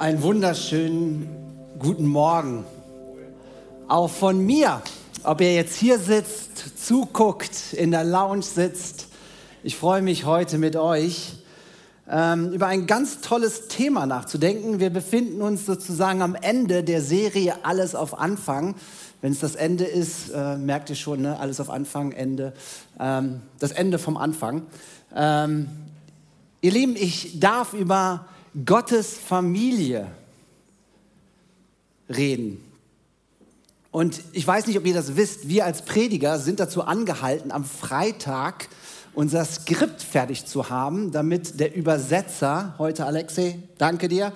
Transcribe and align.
Einen 0.00 0.22
wunderschönen 0.22 1.28
guten 1.78 2.06
Morgen. 2.06 2.64
Auch 3.86 4.08
von 4.08 4.40
mir, 4.46 4.80
ob 5.24 5.42
ihr 5.42 5.52
jetzt 5.52 5.76
hier 5.76 5.98
sitzt, 5.98 6.86
zuguckt, 6.86 7.74
in 7.74 7.90
der 7.90 8.04
Lounge 8.04 8.40
sitzt. 8.40 9.08
Ich 9.62 9.76
freue 9.76 10.00
mich 10.00 10.24
heute 10.24 10.56
mit 10.56 10.74
euch 10.74 11.34
ähm, 12.10 12.50
über 12.50 12.68
ein 12.68 12.86
ganz 12.86 13.20
tolles 13.20 13.68
Thema 13.68 14.06
nachzudenken. 14.06 14.80
Wir 14.80 14.88
befinden 14.88 15.42
uns 15.42 15.66
sozusagen 15.66 16.22
am 16.22 16.34
Ende 16.34 16.82
der 16.82 17.02
Serie 17.02 17.62
Alles 17.62 17.94
auf 17.94 18.18
Anfang. 18.18 18.76
Wenn 19.20 19.32
es 19.32 19.40
das 19.40 19.54
Ende 19.54 19.84
ist, 19.84 20.30
äh, 20.30 20.56
merkt 20.56 20.88
ihr 20.88 20.96
schon, 20.96 21.20
ne? 21.20 21.38
alles 21.38 21.60
auf 21.60 21.68
Anfang, 21.68 22.12
Ende. 22.12 22.54
Ähm, 22.98 23.42
das 23.58 23.72
Ende 23.72 23.98
vom 23.98 24.16
Anfang. 24.16 24.62
Ähm, 25.14 25.68
ihr 26.62 26.72
Lieben, 26.72 26.96
ich 26.96 27.38
darf 27.38 27.74
über 27.74 28.24
Gottes 28.64 29.16
Familie 29.16 30.08
reden. 32.08 32.64
Und 33.92 34.22
ich 34.32 34.46
weiß 34.46 34.66
nicht, 34.66 34.76
ob 34.76 34.86
ihr 34.86 34.94
das 34.94 35.16
wisst, 35.16 35.48
wir 35.48 35.64
als 35.64 35.82
Prediger 35.82 36.38
sind 36.38 36.58
dazu 36.58 36.82
angehalten, 36.82 37.52
am 37.52 37.64
Freitag 37.64 38.68
unser 39.14 39.44
Skript 39.44 40.02
fertig 40.02 40.46
zu 40.46 40.68
haben, 40.68 41.12
damit 41.12 41.60
der 41.60 41.74
Übersetzer, 41.74 42.74
heute 42.78 43.06
Alexei, 43.06 43.60
danke 43.78 44.08
dir, 44.08 44.32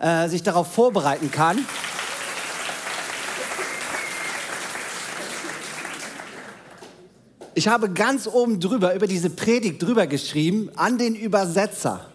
äh, 0.00 0.28
sich 0.28 0.42
darauf 0.42 0.72
vorbereiten 0.72 1.30
kann. 1.30 1.58
Ich 7.54 7.68
habe 7.68 7.90
ganz 7.90 8.26
oben 8.26 8.60
drüber, 8.60 8.94
über 8.94 9.06
diese 9.06 9.30
Predigt 9.30 9.82
drüber 9.82 10.06
geschrieben, 10.06 10.70
an 10.76 10.96
den 10.96 11.14
Übersetzer 11.14 12.06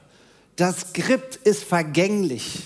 das 0.56 0.82
Skript 0.82 1.36
ist 1.36 1.64
vergänglich. 1.64 2.64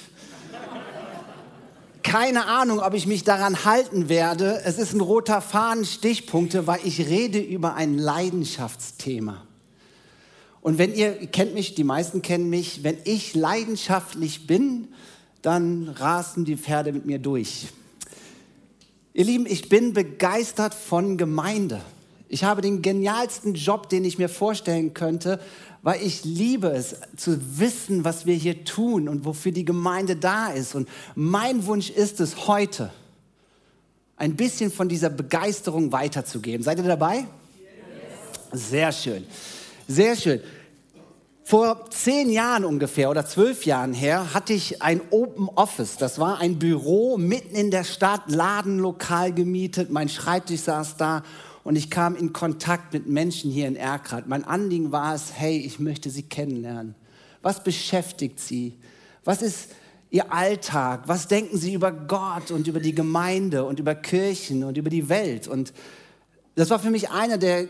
Keine 2.04 2.46
Ahnung, 2.46 2.80
ob 2.80 2.94
ich 2.94 3.06
mich 3.06 3.24
daran 3.24 3.66
halten 3.66 4.08
werde. 4.08 4.62
Es 4.64 4.78
ist 4.78 4.94
ein 4.94 5.02
roter 5.02 5.42
Faden, 5.42 5.84
Stichpunkte, 5.84 6.66
weil 6.66 6.80
ich 6.84 7.08
rede 7.08 7.40
über 7.40 7.76
ein 7.76 7.98
Leidenschaftsthema. 7.98 9.46
Und 10.62 10.78
wenn 10.78 10.94
ihr 10.94 11.14
kennt 11.28 11.54
mich, 11.54 11.76
die 11.76 11.84
meisten 11.84 12.22
kennen 12.22 12.50
mich, 12.50 12.84
wenn 12.84 12.98
ich 13.04 13.36
leidenschaftlich 13.36 14.48
bin, 14.48 14.88
dann 15.42 15.90
rasen 15.90 16.46
die 16.46 16.58
Pferde 16.58 16.92
mit 16.94 17.06
mir 17.06 17.20
durch. 17.20 17.68
Ihr 19.14 19.26
Lieben, 19.26 19.46
ich 19.46 19.70
bin 19.70 19.94
begeistert 19.94 20.74
von 20.74 21.18
Gemeinde. 21.18 21.82
Ich 22.30 22.44
habe 22.44 22.62
den 22.62 22.82
genialsten 22.82 23.54
Job, 23.54 23.90
den 23.90 24.04
ich 24.04 24.18
mir 24.18 24.30
vorstellen 24.30 24.94
könnte, 24.94 25.40
weil 25.82 26.02
ich 26.02 26.26
liebe 26.26 26.68
es 26.68 26.98
zu 27.16 27.40
wissen, 27.60 28.04
was 28.04 28.26
wir 28.26 28.36
hier 28.36 28.66
tun 28.66 29.08
und 29.08 29.24
wofür 29.24 29.52
die 29.52 29.64
Gemeinde 29.64 30.16
da 30.16 30.50
ist. 30.50 30.76
Und 30.76 30.90
mein 31.16 31.66
Wunsch 31.66 31.90
ist 31.90 32.20
es 32.20 32.48
heute, 32.48 32.92
ein 34.18 34.36
bisschen 34.36 34.72
von 34.72 34.90
dieser 34.90 35.10
Begeisterung 35.10 35.92
weiterzugeben. 35.92 36.64
Seid 36.64 36.80
ihr 36.80 36.84
dabei? 36.84 37.26
Sehr 38.52 38.92
schön, 38.92 39.26
sehr 39.88 40.16
schön. 40.16 40.42
Vor 41.44 41.90
zehn 41.92 42.30
Jahren 42.30 42.66
ungefähr 42.66 43.10
oder 43.10 43.26
zwölf 43.26 43.66
Jahren 43.66 43.94
her 43.94 44.34
hatte 44.34 44.52
ich 44.52 44.82
ein 44.82 45.00
Open 45.12 45.48
Office. 45.48 45.96
Das 45.96 46.20
war 46.20 46.40
ein 46.40 46.60
Büro 46.60 47.18
mitten 47.18 47.56
in 47.56 47.72
der 47.72 47.86
Stadt, 47.86 48.24
Ladenlokal 48.28 49.32
gemietet. 49.32 49.90
Mein 49.90 50.10
Schreibtisch 50.10 50.62
saß 50.62 50.98
da 50.98 51.24
und 51.68 51.76
ich 51.76 51.90
kam 51.90 52.16
in 52.16 52.32
Kontakt 52.32 52.94
mit 52.94 53.08
Menschen 53.08 53.52
hier 53.52 53.68
in 53.68 53.76
Erkrath. 53.76 54.26
Mein 54.26 54.46
Anliegen 54.46 54.94
war 54.94 55.14
es, 55.14 55.34
hey, 55.34 55.58
ich 55.58 55.82
möchte 55.82 56.10
sie 56.10 56.24
kennenlernen. 56.24 56.96
Was 57.42 57.62
beschäftigt 57.62 58.40
sie? 58.40 58.78
Was 59.26 59.42
ist 59.42 59.72
ihr 60.10 60.32
Alltag? 60.32 61.10
Was 61.10 61.28
denken 61.28 61.58
sie 61.58 61.74
über 61.74 61.92
Gott 61.92 62.52
und 62.52 62.70
über 62.70 62.80
die 62.80 62.96
Gemeinde 62.96 63.66
und 63.66 63.82
über 63.82 63.96
Kirchen 63.96 64.64
und 64.64 64.78
über 64.78 64.90
die 64.90 65.10
Welt? 65.10 65.50
Und 65.50 65.74
das 66.56 66.70
war 66.70 66.80
für 66.80 66.90
mich 66.90 67.10
eine 67.10 67.38
der 67.38 67.68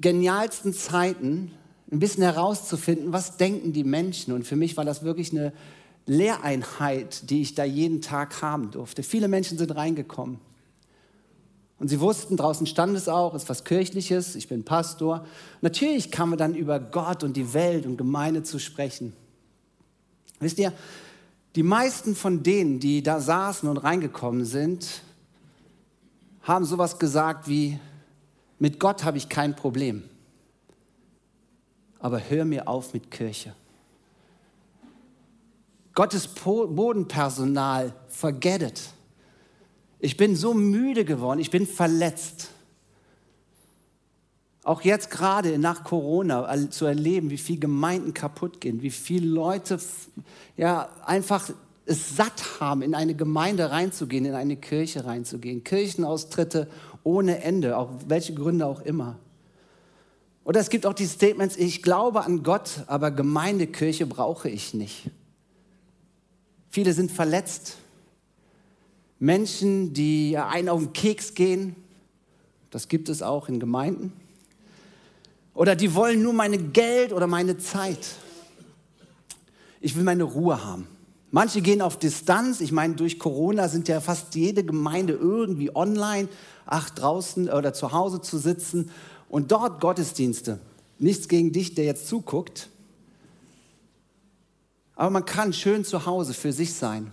genialsten 0.00 0.72
Zeiten, 0.72 1.52
ein 1.90 1.98
bisschen 1.98 2.22
herauszufinden, 2.22 3.12
was 3.12 3.36
denken 3.36 3.74
die 3.74 3.84
Menschen. 3.84 4.32
Und 4.32 4.46
für 4.46 4.56
mich 4.56 4.78
war 4.78 4.86
das 4.86 5.02
wirklich 5.02 5.32
eine 5.32 5.52
Lehreinheit, 6.06 7.28
die 7.28 7.42
ich 7.42 7.54
da 7.54 7.64
jeden 7.64 8.00
Tag 8.00 8.40
haben 8.40 8.70
durfte. 8.70 9.02
Viele 9.02 9.28
Menschen 9.28 9.58
sind 9.58 9.76
reingekommen. 9.76 10.38
Und 11.82 11.88
sie 11.88 11.98
wussten, 11.98 12.36
draußen 12.36 12.68
stand 12.68 12.96
es 12.96 13.08
auch, 13.08 13.34
ist 13.34 13.48
was 13.48 13.64
Kirchliches, 13.64 14.36
ich 14.36 14.46
bin 14.46 14.62
Pastor. 14.62 15.26
Natürlich 15.62 16.12
kam 16.12 16.28
man 16.28 16.38
dann 16.38 16.54
über 16.54 16.78
Gott 16.78 17.24
und 17.24 17.36
die 17.36 17.54
Welt 17.54 17.86
und 17.86 17.96
Gemeinde 17.96 18.44
zu 18.44 18.60
sprechen. 18.60 19.12
Wisst 20.38 20.60
ihr, 20.60 20.72
die 21.56 21.64
meisten 21.64 22.14
von 22.14 22.44
denen, 22.44 22.78
die 22.78 23.02
da 23.02 23.18
saßen 23.18 23.68
und 23.68 23.78
reingekommen 23.78 24.44
sind, 24.44 25.02
haben 26.42 26.64
sowas 26.64 27.00
gesagt 27.00 27.48
wie, 27.48 27.80
mit 28.60 28.78
Gott 28.78 29.02
habe 29.02 29.18
ich 29.18 29.28
kein 29.28 29.56
Problem, 29.56 30.04
aber 31.98 32.20
hör 32.30 32.44
mir 32.44 32.68
auf 32.68 32.94
mit 32.94 33.10
Kirche. 33.10 33.56
Gottes 35.94 36.28
Bodenpersonal, 36.28 37.92
forget 38.06 38.62
it. 38.62 38.80
Ich 40.04 40.16
bin 40.16 40.34
so 40.34 40.52
müde 40.52 41.04
geworden, 41.04 41.38
ich 41.38 41.52
bin 41.52 41.64
verletzt. 41.64 42.50
Auch 44.64 44.82
jetzt 44.82 45.10
gerade 45.10 45.60
nach 45.60 45.84
Corona 45.84 46.68
zu 46.70 46.86
erleben, 46.86 47.30
wie 47.30 47.38
viele 47.38 47.60
Gemeinden 47.60 48.12
kaputt 48.12 48.60
gehen, 48.60 48.82
wie 48.82 48.90
viele 48.90 49.28
Leute 49.28 49.78
ja 50.56 50.88
einfach 51.06 51.50
es 51.86 52.16
satt 52.16 52.58
haben, 52.58 52.82
in 52.82 52.96
eine 52.96 53.14
Gemeinde 53.14 53.70
reinzugehen, 53.70 54.24
in 54.24 54.34
eine 54.34 54.56
Kirche 54.56 55.04
reinzugehen. 55.04 55.62
Kirchenaustritte 55.62 56.68
ohne 57.04 57.44
Ende, 57.44 57.76
auch 57.76 57.90
welche 58.08 58.34
Gründe 58.34 58.66
auch 58.66 58.80
immer. 58.80 59.20
Oder 60.42 60.58
es 60.58 60.68
gibt 60.68 60.84
auch 60.84 60.94
die 60.94 61.06
Statements, 61.06 61.56
ich 61.56 61.80
glaube 61.80 62.24
an 62.24 62.42
Gott, 62.42 62.82
aber 62.88 63.12
Gemeindekirche 63.12 64.06
brauche 64.06 64.48
ich 64.48 64.74
nicht. 64.74 65.10
Viele 66.70 66.92
sind 66.92 67.12
verletzt, 67.12 67.76
Menschen, 69.22 69.94
die 69.94 70.36
einen 70.36 70.68
auf 70.68 70.80
den 70.80 70.92
Keks 70.92 71.34
gehen, 71.34 71.76
das 72.70 72.88
gibt 72.88 73.08
es 73.08 73.22
auch 73.22 73.48
in 73.48 73.60
Gemeinden. 73.60 74.12
Oder 75.54 75.76
die 75.76 75.94
wollen 75.94 76.24
nur 76.24 76.32
meine 76.32 76.58
Geld 76.58 77.12
oder 77.12 77.28
meine 77.28 77.56
Zeit. 77.56 78.00
Ich 79.80 79.94
will 79.94 80.02
meine 80.02 80.24
Ruhe 80.24 80.64
haben. 80.64 80.88
Manche 81.30 81.60
gehen 81.60 81.82
auf 81.82 82.00
Distanz. 82.00 82.60
Ich 82.60 82.72
meine, 82.72 82.96
durch 82.96 83.20
Corona 83.20 83.68
sind 83.68 83.86
ja 83.86 84.00
fast 84.00 84.34
jede 84.34 84.64
Gemeinde 84.64 85.12
irgendwie 85.12 85.72
online, 85.72 86.28
ach 86.66 86.90
draußen 86.90 87.48
oder 87.48 87.72
zu 87.72 87.92
Hause 87.92 88.22
zu 88.22 88.38
sitzen 88.38 88.90
und 89.28 89.52
dort 89.52 89.80
Gottesdienste. 89.80 90.58
Nichts 90.98 91.28
gegen 91.28 91.52
dich, 91.52 91.76
der 91.76 91.84
jetzt 91.84 92.08
zuguckt. 92.08 92.70
Aber 94.96 95.10
man 95.10 95.24
kann 95.24 95.52
schön 95.52 95.84
zu 95.84 96.06
Hause 96.06 96.34
für 96.34 96.52
sich 96.52 96.74
sein 96.74 97.12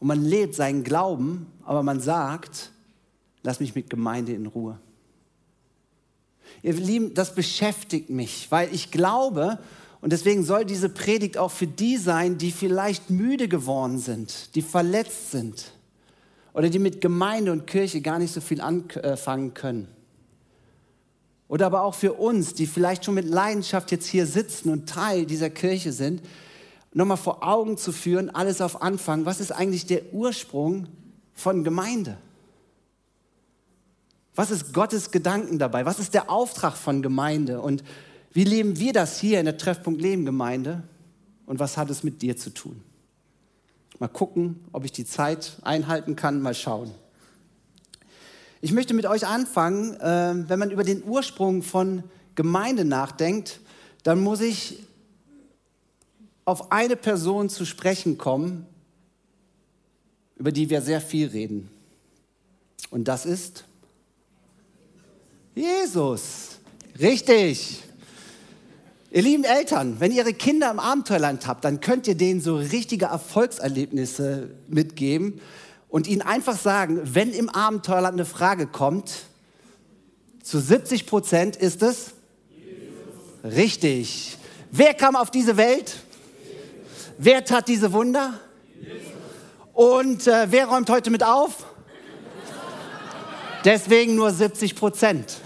und 0.00 0.08
man 0.08 0.24
lebt 0.24 0.54
seinen 0.54 0.84
Glauben, 0.84 1.46
aber 1.64 1.82
man 1.82 2.00
sagt, 2.00 2.70
lass 3.42 3.60
mich 3.60 3.74
mit 3.74 3.90
Gemeinde 3.90 4.32
in 4.32 4.46
Ruhe. 4.46 4.78
Ihr 6.62 6.74
Lieben, 6.74 7.14
das 7.14 7.34
beschäftigt 7.34 8.10
mich, 8.10 8.50
weil 8.50 8.72
ich 8.74 8.90
glaube, 8.90 9.58
und 10.00 10.12
deswegen 10.12 10.44
soll 10.44 10.64
diese 10.64 10.88
Predigt 10.88 11.38
auch 11.38 11.50
für 11.50 11.66
die 11.66 11.96
sein, 11.96 12.38
die 12.38 12.52
vielleicht 12.52 13.10
müde 13.10 13.48
geworden 13.48 13.98
sind, 13.98 14.54
die 14.54 14.62
verletzt 14.62 15.32
sind 15.32 15.72
oder 16.54 16.70
die 16.70 16.78
mit 16.78 17.00
Gemeinde 17.00 17.52
und 17.52 17.66
Kirche 17.66 18.00
gar 18.00 18.18
nicht 18.18 18.32
so 18.32 18.40
viel 18.40 18.60
anfangen 18.60 19.54
können. 19.54 19.88
Oder 21.48 21.66
aber 21.66 21.82
auch 21.82 21.94
für 21.94 22.12
uns, 22.12 22.54
die 22.54 22.66
vielleicht 22.66 23.04
schon 23.04 23.14
mit 23.14 23.26
Leidenschaft 23.26 23.90
jetzt 23.90 24.06
hier 24.06 24.26
sitzen 24.26 24.70
und 24.70 24.88
Teil 24.88 25.24
dieser 25.24 25.50
Kirche 25.50 25.92
sind, 25.92 26.20
nochmal 26.92 27.16
vor 27.16 27.46
Augen 27.46 27.76
zu 27.76 27.92
führen, 27.92 28.30
alles 28.30 28.60
auf 28.60 28.82
Anfang, 28.82 29.24
was 29.24 29.40
ist 29.40 29.52
eigentlich 29.52 29.86
der 29.86 30.12
Ursprung 30.12 30.88
von 31.34 31.64
Gemeinde? 31.64 32.18
Was 34.34 34.50
ist 34.50 34.72
Gottes 34.72 35.10
Gedanken 35.10 35.58
dabei? 35.58 35.84
Was 35.84 35.98
ist 35.98 36.14
der 36.14 36.30
Auftrag 36.30 36.76
von 36.76 37.02
Gemeinde? 37.02 37.60
Und 37.60 37.82
wie 38.32 38.44
leben 38.44 38.78
wir 38.78 38.92
das 38.92 39.18
hier 39.18 39.40
in 39.40 39.46
der 39.46 39.58
Treffpunkt 39.58 40.00
Leben 40.00 40.24
Gemeinde? 40.24 40.84
Und 41.46 41.58
was 41.58 41.76
hat 41.76 41.90
es 41.90 42.04
mit 42.04 42.22
dir 42.22 42.36
zu 42.36 42.50
tun? 42.50 42.82
Mal 43.98 44.08
gucken, 44.08 44.64
ob 44.72 44.84
ich 44.84 44.92
die 44.92 45.04
Zeit 45.04 45.58
einhalten 45.62 46.14
kann, 46.14 46.40
mal 46.40 46.54
schauen. 46.54 46.92
Ich 48.60 48.72
möchte 48.72 48.94
mit 48.94 49.06
euch 49.06 49.26
anfangen, 49.26 49.94
äh, 49.94 50.48
wenn 50.48 50.58
man 50.58 50.70
über 50.70 50.84
den 50.84 51.02
Ursprung 51.04 51.62
von 51.62 52.04
Gemeinde 52.34 52.84
nachdenkt, 52.84 53.60
dann 54.04 54.20
muss 54.20 54.40
ich 54.40 54.84
auf 56.48 56.72
eine 56.72 56.96
Person 56.96 57.50
zu 57.50 57.66
sprechen 57.66 58.16
kommen, 58.16 58.64
über 60.36 60.50
die 60.50 60.70
wir 60.70 60.80
sehr 60.80 61.02
viel 61.02 61.28
reden. 61.28 61.68
Und 62.90 63.06
das 63.06 63.26
ist 63.26 63.64
Jesus. 65.54 66.58
Richtig. 66.98 67.82
Ihr 69.10 69.22
lieben 69.22 69.44
Eltern, 69.44 70.00
wenn 70.00 70.10
ihr 70.10 70.18
ihre 70.22 70.32
Kinder 70.32 70.70
im 70.70 70.78
Abenteuerland 70.78 71.46
habt, 71.46 71.64
dann 71.64 71.80
könnt 71.80 72.06
ihr 72.06 72.14
denen 72.14 72.40
so 72.40 72.56
richtige 72.56 73.06
Erfolgserlebnisse 73.06 74.48
mitgeben 74.68 75.42
und 75.90 76.06
ihnen 76.06 76.22
einfach 76.22 76.58
sagen, 76.58 77.00
wenn 77.04 77.32
im 77.32 77.50
Abenteuerland 77.50 78.14
eine 78.14 78.24
Frage 78.24 78.66
kommt, 78.66 79.24
zu 80.42 80.60
70 80.60 81.06
Prozent 81.06 81.56
ist 81.56 81.82
es 81.82 82.12
Jesus. 82.50 83.56
richtig. 83.56 84.38
Wer 84.70 84.94
kam 84.94 85.14
auf 85.14 85.30
diese 85.30 85.58
Welt? 85.58 85.96
Wer 87.20 87.44
tat 87.44 87.66
diese 87.66 87.92
Wunder? 87.92 88.38
Und 89.74 90.28
äh, 90.28 90.46
wer 90.50 90.66
räumt 90.66 90.88
heute 90.88 91.10
mit 91.10 91.24
auf? 91.24 91.66
Deswegen 93.64 94.14
nur 94.14 94.30
70 94.30 94.76
Prozent. 94.76 95.40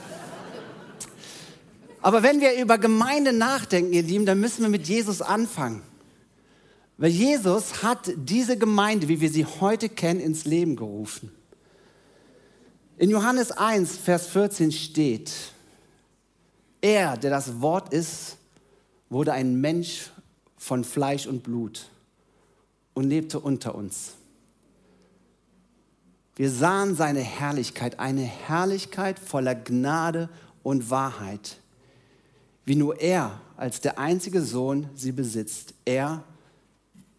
Aber 2.02 2.22
wenn 2.22 2.42
wir 2.42 2.60
über 2.60 2.76
Gemeinde 2.76 3.32
nachdenken, 3.32 3.94
ihr 3.94 4.02
Lieben, 4.02 4.26
dann 4.26 4.38
müssen 4.38 4.60
wir 4.60 4.68
mit 4.68 4.86
Jesus 4.86 5.22
anfangen. 5.22 5.82
Weil 6.98 7.10
Jesus 7.10 7.82
hat 7.82 8.12
diese 8.16 8.58
Gemeinde, 8.58 9.08
wie 9.08 9.22
wir 9.22 9.30
sie 9.30 9.46
heute 9.46 9.88
kennen, 9.88 10.20
ins 10.20 10.44
Leben 10.44 10.76
gerufen. 10.76 11.32
In 12.98 13.08
Johannes 13.08 13.50
1, 13.50 13.96
Vers 13.96 14.26
14 14.26 14.72
steht, 14.72 15.32
er, 16.82 17.16
der 17.16 17.30
das 17.30 17.62
Wort 17.62 17.94
ist, 17.94 18.36
wurde 19.08 19.32
ein 19.32 19.58
Mensch 19.58 20.11
von 20.62 20.84
Fleisch 20.84 21.26
und 21.26 21.42
Blut 21.42 21.90
und 22.94 23.04
lebte 23.04 23.40
unter 23.40 23.74
uns. 23.74 24.14
Wir 26.36 26.50
sahen 26.50 26.94
seine 26.94 27.20
Herrlichkeit, 27.20 27.98
eine 27.98 28.22
Herrlichkeit 28.22 29.18
voller 29.18 29.54
Gnade 29.54 30.28
und 30.62 30.90
Wahrheit 30.90 31.58
wie 32.64 32.76
nur 32.76 33.00
er 33.00 33.40
als 33.56 33.80
der 33.80 33.98
einzige 33.98 34.42
Sohn 34.42 34.88
sie 34.94 35.12
besitzt. 35.12 35.74
Er, 35.84 36.24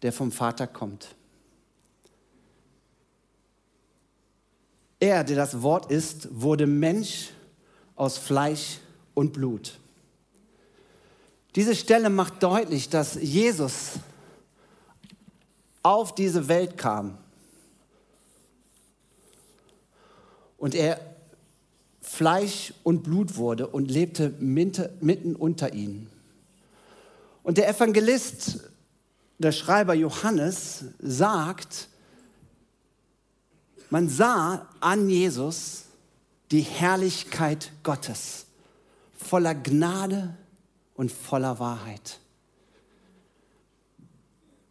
der 0.02 0.12
vom 0.12 0.32
Vater 0.32 0.66
kommt. 0.66 1.14
Er, 5.00 5.24
der 5.24 5.36
das 5.36 5.62
Wort 5.62 5.90
ist, 5.90 6.28
wurde 6.30 6.66
Mensch 6.66 7.30
aus 7.96 8.18
Fleisch 8.18 8.78
und 9.12 9.32
Blut. 9.32 9.78
Diese 11.56 11.76
Stelle 11.76 12.10
macht 12.10 12.42
deutlich, 12.42 12.88
dass 12.88 13.14
Jesus 13.14 13.92
auf 15.82 16.14
diese 16.14 16.48
Welt 16.48 16.76
kam 16.76 17.18
und 20.58 20.74
er 20.74 20.98
Fleisch 22.00 22.74
und 22.82 23.02
Blut 23.02 23.36
wurde 23.36 23.66
und 23.68 23.90
lebte 23.90 24.34
mitten 24.40 25.36
unter 25.36 25.74
ihnen. 25.74 26.10
Und 27.42 27.58
der 27.58 27.68
Evangelist, 27.68 28.60
der 29.38 29.52
Schreiber 29.52 29.94
Johannes, 29.94 30.86
sagt, 30.98 31.88
man 33.90 34.08
sah 34.08 34.68
an 34.80 35.08
Jesus 35.08 35.84
die 36.50 36.62
Herrlichkeit 36.62 37.70
Gottes, 37.82 38.46
voller 39.16 39.54
Gnade 39.54 40.34
und 40.94 41.12
voller 41.12 41.58
Wahrheit. 41.58 42.20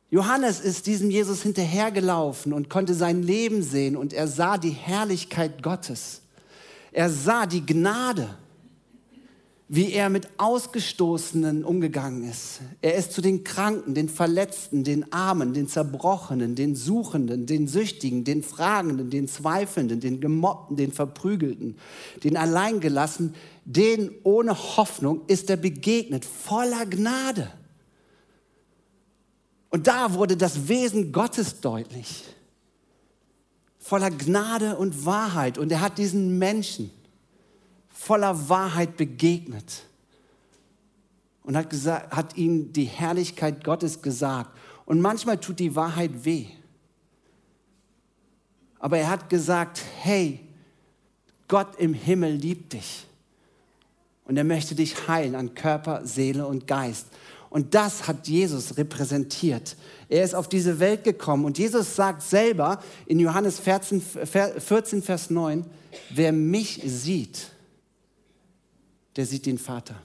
Johannes 0.10 0.60
ist 0.60 0.86
diesem 0.86 1.10
Jesus 1.10 1.42
hinterhergelaufen 1.42 2.54
und 2.54 2.70
konnte 2.70 2.94
sein 2.94 3.24
Leben 3.24 3.64
sehen 3.64 3.98
und 3.98 4.14
er 4.14 4.28
sah 4.28 4.60
die 4.60 4.70
Herrlichkeit 4.70 5.64
Gottes. 5.64 6.22
Er 6.92 7.10
sah 7.10 7.48
die 7.48 7.66
Gnade, 7.66 8.30
wie 9.68 9.92
er 9.92 10.10
mit 10.10 10.28
Ausgestoßenen 10.38 11.66
umgegangen 11.66 12.30
ist. 12.30 12.60
Er 12.84 12.94
ist 12.94 13.12
zu 13.12 13.22
den 13.22 13.44
Kranken, 13.44 13.96
den 13.96 14.08
Verletzten, 14.08 14.84
den 14.84 15.12
Armen, 15.12 15.54
den 15.54 15.68
Zerbrochenen, 15.68 16.54
den 16.54 16.76
Suchenden, 16.76 17.48
den 17.48 17.68
Süchtigen, 17.68 18.24
den 18.24 18.44
Fragenden, 18.44 19.10
den 19.10 19.28
Zweifelnden, 19.28 20.00
den 20.00 20.22
Gemobbten, 20.22 20.76
den 20.76 20.92
Verprügelten, 20.92 21.78
den 22.24 22.38
Alleingelassen, 22.38 23.34
den 23.66 24.12
ohne 24.24 24.58
Hoffnung 24.58 25.26
ist 25.28 25.50
er 25.50 25.58
begegnet, 25.58 26.26
voller 26.26 26.86
Gnade. 26.86 27.52
Und 29.70 29.88
da 29.88 30.14
wurde 30.14 30.38
das 30.38 30.68
Wesen 30.68 31.12
Gottes 31.12 31.62
deutlich 31.62 32.24
voller 33.84 34.12
Gnade 34.12 34.78
und 34.78 35.06
Wahrheit. 35.06 35.58
Und 35.58 35.70
er 35.72 35.82
hat 35.82 35.98
diesen 35.98 36.40
Menschen 36.40 36.90
voller 37.90 38.48
Wahrheit 38.48 38.96
begegnet 38.96 39.84
und 41.44 41.58
hat, 41.58 41.70
gesagt, 41.70 42.16
hat 42.16 42.38
ihnen 42.38 42.72
die 42.72 42.86
Herrlichkeit 42.86 43.64
Gottes 43.64 44.02
gesagt. 44.02 44.58
Und 44.86 45.02
manchmal 45.02 45.38
tut 45.38 45.60
die 45.60 45.76
Wahrheit 45.76 46.24
weh. 46.24 46.48
Aber 48.80 48.98
er 48.98 49.10
hat 49.10 49.30
gesagt, 49.30 49.82
hey, 50.02 50.40
Gott 51.50 51.76
im 51.78 51.94
Himmel 51.94 52.32
liebt 52.32 52.72
dich. 52.72 53.06
Und 54.26 54.38
er 54.38 54.44
möchte 54.44 54.76
dich 54.76 55.08
heilen 55.08 55.36
an 55.36 55.54
Körper, 55.54 56.06
Seele 56.06 56.48
und 56.48 56.68
Geist. 56.68 57.08
Und 57.50 57.76
das 57.76 58.08
hat 58.08 58.28
Jesus 58.28 58.78
repräsentiert. 58.78 59.76
Er 60.10 60.24
ist 60.24 60.34
auf 60.34 60.50
diese 60.50 60.80
Welt 60.80 61.04
gekommen 61.04 61.46
und 61.46 61.60
Jesus 61.60 61.96
sagt 61.96 62.24
selber 62.24 62.82
in 63.06 63.20
Johannes 63.20 63.60
14, 63.60 64.02
14 64.02 65.04
Vers 65.04 65.30
9, 65.30 65.64
wer 66.10 66.32
mich 66.32 66.82
sieht, 66.84 67.52
der 69.16 69.28
sieht 69.28 69.46
den 69.46 69.60
Vater. 69.60 70.02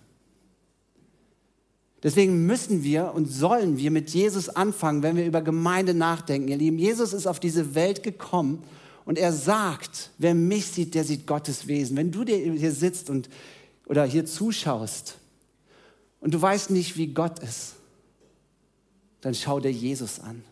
Deswegen 2.02 2.46
müssen 2.46 2.84
wir 2.84 3.12
und 3.14 3.26
sollen 3.26 3.78
wir 3.78 3.90
mit 3.90 4.10
Jesus 4.10 4.48
anfangen, 4.50 5.02
wenn 5.02 5.16
wir 5.16 5.26
über 5.26 5.40
Gemeinde 5.40 5.94
nachdenken. 5.94 6.48
Ihr 6.48 6.58
Lieben, 6.58 6.78
Jesus 6.78 7.12
ist 7.12 7.26
auf 7.26 7.40
diese 7.40 7.74
Welt 7.74 8.02
gekommen 8.02 8.62
und 9.04 9.18
er 9.18 9.32
sagt, 9.32 10.10
wer 10.18 10.34
mich 10.34 10.66
sieht, 10.66 10.94
der 10.94 11.04
sieht 11.04 11.26
Gottes 11.26 11.66
Wesen. 11.66 11.96
Wenn 11.96 12.12
du 12.12 12.24
hier 12.24 12.72
sitzt 12.72 13.10
und, 13.10 13.28
oder 13.88 14.04
hier 14.04 14.26
zuschaust 14.26 15.18
und 16.20 16.34
du 16.34 16.40
weißt 16.40 16.70
nicht, 16.70 16.96
wie 16.96 17.08
Gott 17.08 17.38
ist, 17.40 17.74
dann 19.20 19.34
schau 19.34 19.60
dir 19.60 19.72
Jesus 19.72 20.20
an. 20.20 20.44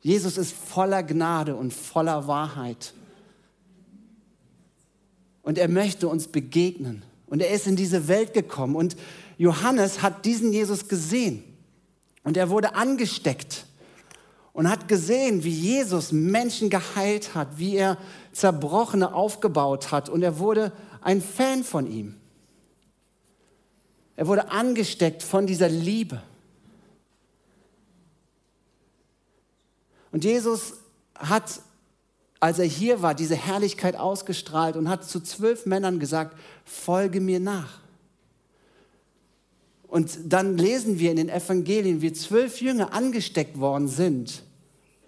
Jesus 0.00 0.38
ist 0.38 0.52
voller 0.52 1.02
Gnade 1.02 1.56
und 1.56 1.72
voller 1.72 2.26
Wahrheit. 2.26 2.94
Und 5.42 5.58
er 5.58 5.68
möchte 5.68 6.08
uns 6.08 6.28
begegnen. 6.28 7.02
Und 7.26 7.40
er 7.40 7.50
ist 7.50 7.66
in 7.66 7.76
diese 7.76 8.08
Welt 8.08 8.32
gekommen. 8.32 8.76
Und 8.76 8.96
Johannes 9.38 10.02
hat 10.02 10.24
diesen 10.24 10.52
Jesus 10.52 10.88
gesehen. 10.88 11.42
Und 12.22 12.36
er 12.36 12.48
wurde 12.50 12.74
angesteckt 12.74 13.66
und 14.52 14.68
hat 14.68 14.88
gesehen, 14.88 15.44
wie 15.44 15.50
Jesus 15.50 16.12
Menschen 16.12 16.70
geheilt 16.70 17.34
hat, 17.34 17.58
wie 17.58 17.76
er 17.76 17.98
Zerbrochene 18.32 19.14
aufgebaut 19.14 19.92
hat. 19.92 20.08
Und 20.08 20.22
er 20.22 20.38
wurde 20.38 20.72
ein 21.00 21.20
Fan 21.22 21.64
von 21.64 21.90
ihm. 21.90 22.16
Er 24.16 24.26
wurde 24.26 24.50
angesteckt 24.50 25.22
von 25.22 25.46
dieser 25.46 25.68
Liebe. 25.68 26.22
Und 30.10 30.24
Jesus 30.24 30.74
hat, 31.14 31.60
als 32.40 32.58
er 32.58 32.64
hier 32.64 33.02
war, 33.02 33.14
diese 33.14 33.36
Herrlichkeit 33.36 33.96
ausgestrahlt 33.96 34.76
und 34.76 34.88
hat 34.88 35.04
zu 35.04 35.20
zwölf 35.20 35.66
Männern 35.66 36.00
gesagt, 36.00 36.36
folge 36.64 37.20
mir 37.20 37.40
nach. 37.40 37.80
Und 39.86 40.18
dann 40.26 40.58
lesen 40.58 40.98
wir 40.98 41.10
in 41.10 41.16
den 41.16 41.28
Evangelien, 41.28 42.02
wie 42.02 42.12
zwölf 42.12 42.60
Jünger 42.60 42.92
angesteckt 42.92 43.58
worden 43.58 43.88
sind 43.88 44.42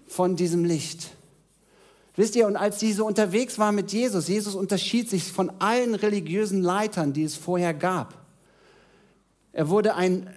von 0.07 0.37
diesem 0.37 0.65
Licht. 0.65 1.11
Wisst 2.17 2.37
ihr, 2.37 2.47
und 2.47 2.57
als 2.57 2.81
sie 2.81 2.93
so 2.93 3.07
unterwegs 3.07 3.59
waren 3.59 3.75
mit 3.75 3.93
Jesus, 3.93 4.29
Jesus 4.29 4.55
unterschied 4.55 5.09
sich 5.09 5.33
von 5.33 5.51
allen 5.61 5.95
religiösen 5.95 6.61
Leitern, 6.61 7.13
die 7.13 7.25
es 7.25 7.37
vorher 7.37 7.73
gab. 7.73 8.15
Er 9.53 9.69
wurde 9.69 9.95
ein 9.95 10.29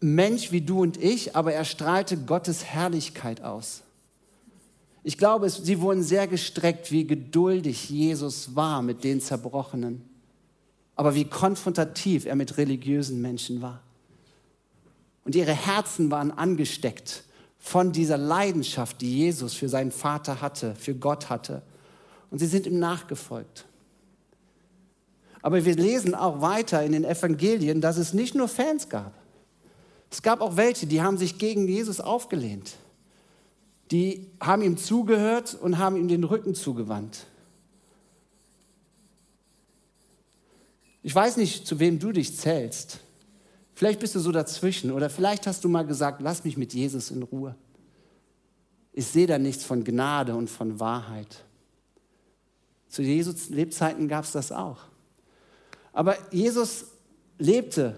Mensch 0.00 0.52
wie 0.52 0.60
du 0.60 0.82
und 0.82 0.96
ich, 0.96 1.36
aber 1.36 1.52
er 1.52 1.64
strahlte 1.64 2.16
Gottes 2.16 2.64
Herrlichkeit 2.64 3.42
aus. 3.42 3.82
Ich 5.02 5.16
glaube, 5.16 5.48
sie 5.48 5.80
wurden 5.80 6.02
sehr 6.02 6.26
gestreckt, 6.26 6.92
wie 6.92 7.06
geduldig 7.06 7.88
Jesus 7.88 8.54
war 8.54 8.82
mit 8.82 9.04
den 9.04 9.20
Zerbrochenen, 9.20 10.02
aber 10.96 11.14
wie 11.14 11.24
konfrontativ 11.24 12.26
er 12.26 12.36
mit 12.36 12.58
religiösen 12.58 13.22
Menschen 13.22 13.62
war. 13.62 13.82
Und 15.24 15.34
ihre 15.34 15.54
Herzen 15.54 16.10
waren 16.10 16.30
angesteckt 16.30 17.24
von 17.68 17.92
dieser 17.92 18.16
Leidenschaft, 18.16 19.02
die 19.02 19.18
Jesus 19.18 19.52
für 19.52 19.68
seinen 19.68 19.92
Vater 19.92 20.40
hatte, 20.40 20.74
für 20.74 20.94
Gott 20.94 21.28
hatte. 21.28 21.60
Und 22.30 22.38
sie 22.38 22.46
sind 22.46 22.66
ihm 22.66 22.78
nachgefolgt. 22.78 23.66
Aber 25.42 25.62
wir 25.66 25.76
lesen 25.76 26.14
auch 26.14 26.40
weiter 26.40 26.82
in 26.82 26.92
den 26.92 27.04
Evangelien, 27.04 27.82
dass 27.82 27.98
es 27.98 28.14
nicht 28.14 28.34
nur 28.34 28.48
Fans 28.48 28.88
gab. 28.88 29.12
Es 30.10 30.22
gab 30.22 30.40
auch 30.40 30.56
welche, 30.56 30.86
die 30.86 31.02
haben 31.02 31.18
sich 31.18 31.36
gegen 31.36 31.68
Jesus 31.68 32.00
aufgelehnt. 32.00 32.76
Die 33.90 34.26
haben 34.40 34.62
ihm 34.62 34.78
zugehört 34.78 35.54
und 35.54 35.76
haben 35.76 35.96
ihm 35.96 36.08
den 36.08 36.24
Rücken 36.24 36.54
zugewandt. 36.54 37.26
Ich 41.02 41.14
weiß 41.14 41.36
nicht, 41.36 41.66
zu 41.66 41.78
wem 41.78 41.98
du 41.98 42.12
dich 42.12 42.34
zählst. 42.34 43.00
Vielleicht 43.78 44.00
bist 44.00 44.16
du 44.16 44.18
so 44.18 44.32
dazwischen 44.32 44.90
oder 44.90 45.08
vielleicht 45.08 45.46
hast 45.46 45.62
du 45.62 45.68
mal 45.68 45.86
gesagt, 45.86 46.20
lass 46.20 46.42
mich 46.42 46.56
mit 46.56 46.74
Jesus 46.74 47.12
in 47.12 47.22
Ruhe. 47.22 47.54
Ich 48.92 49.06
sehe 49.06 49.28
da 49.28 49.38
nichts 49.38 49.62
von 49.62 49.84
Gnade 49.84 50.34
und 50.34 50.50
von 50.50 50.80
Wahrheit. 50.80 51.44
Zu 52.88 53.02
Jesus 53.02 53.50
Lebzeiten 53.50 54.08
gab 54.08 54.24
es 54.24 54.32
das 54.32 54.50
auch. 54.50 54.78
Aber 55.92 56.16
Jesus 56.32 56.86
lebte 57.38 57.96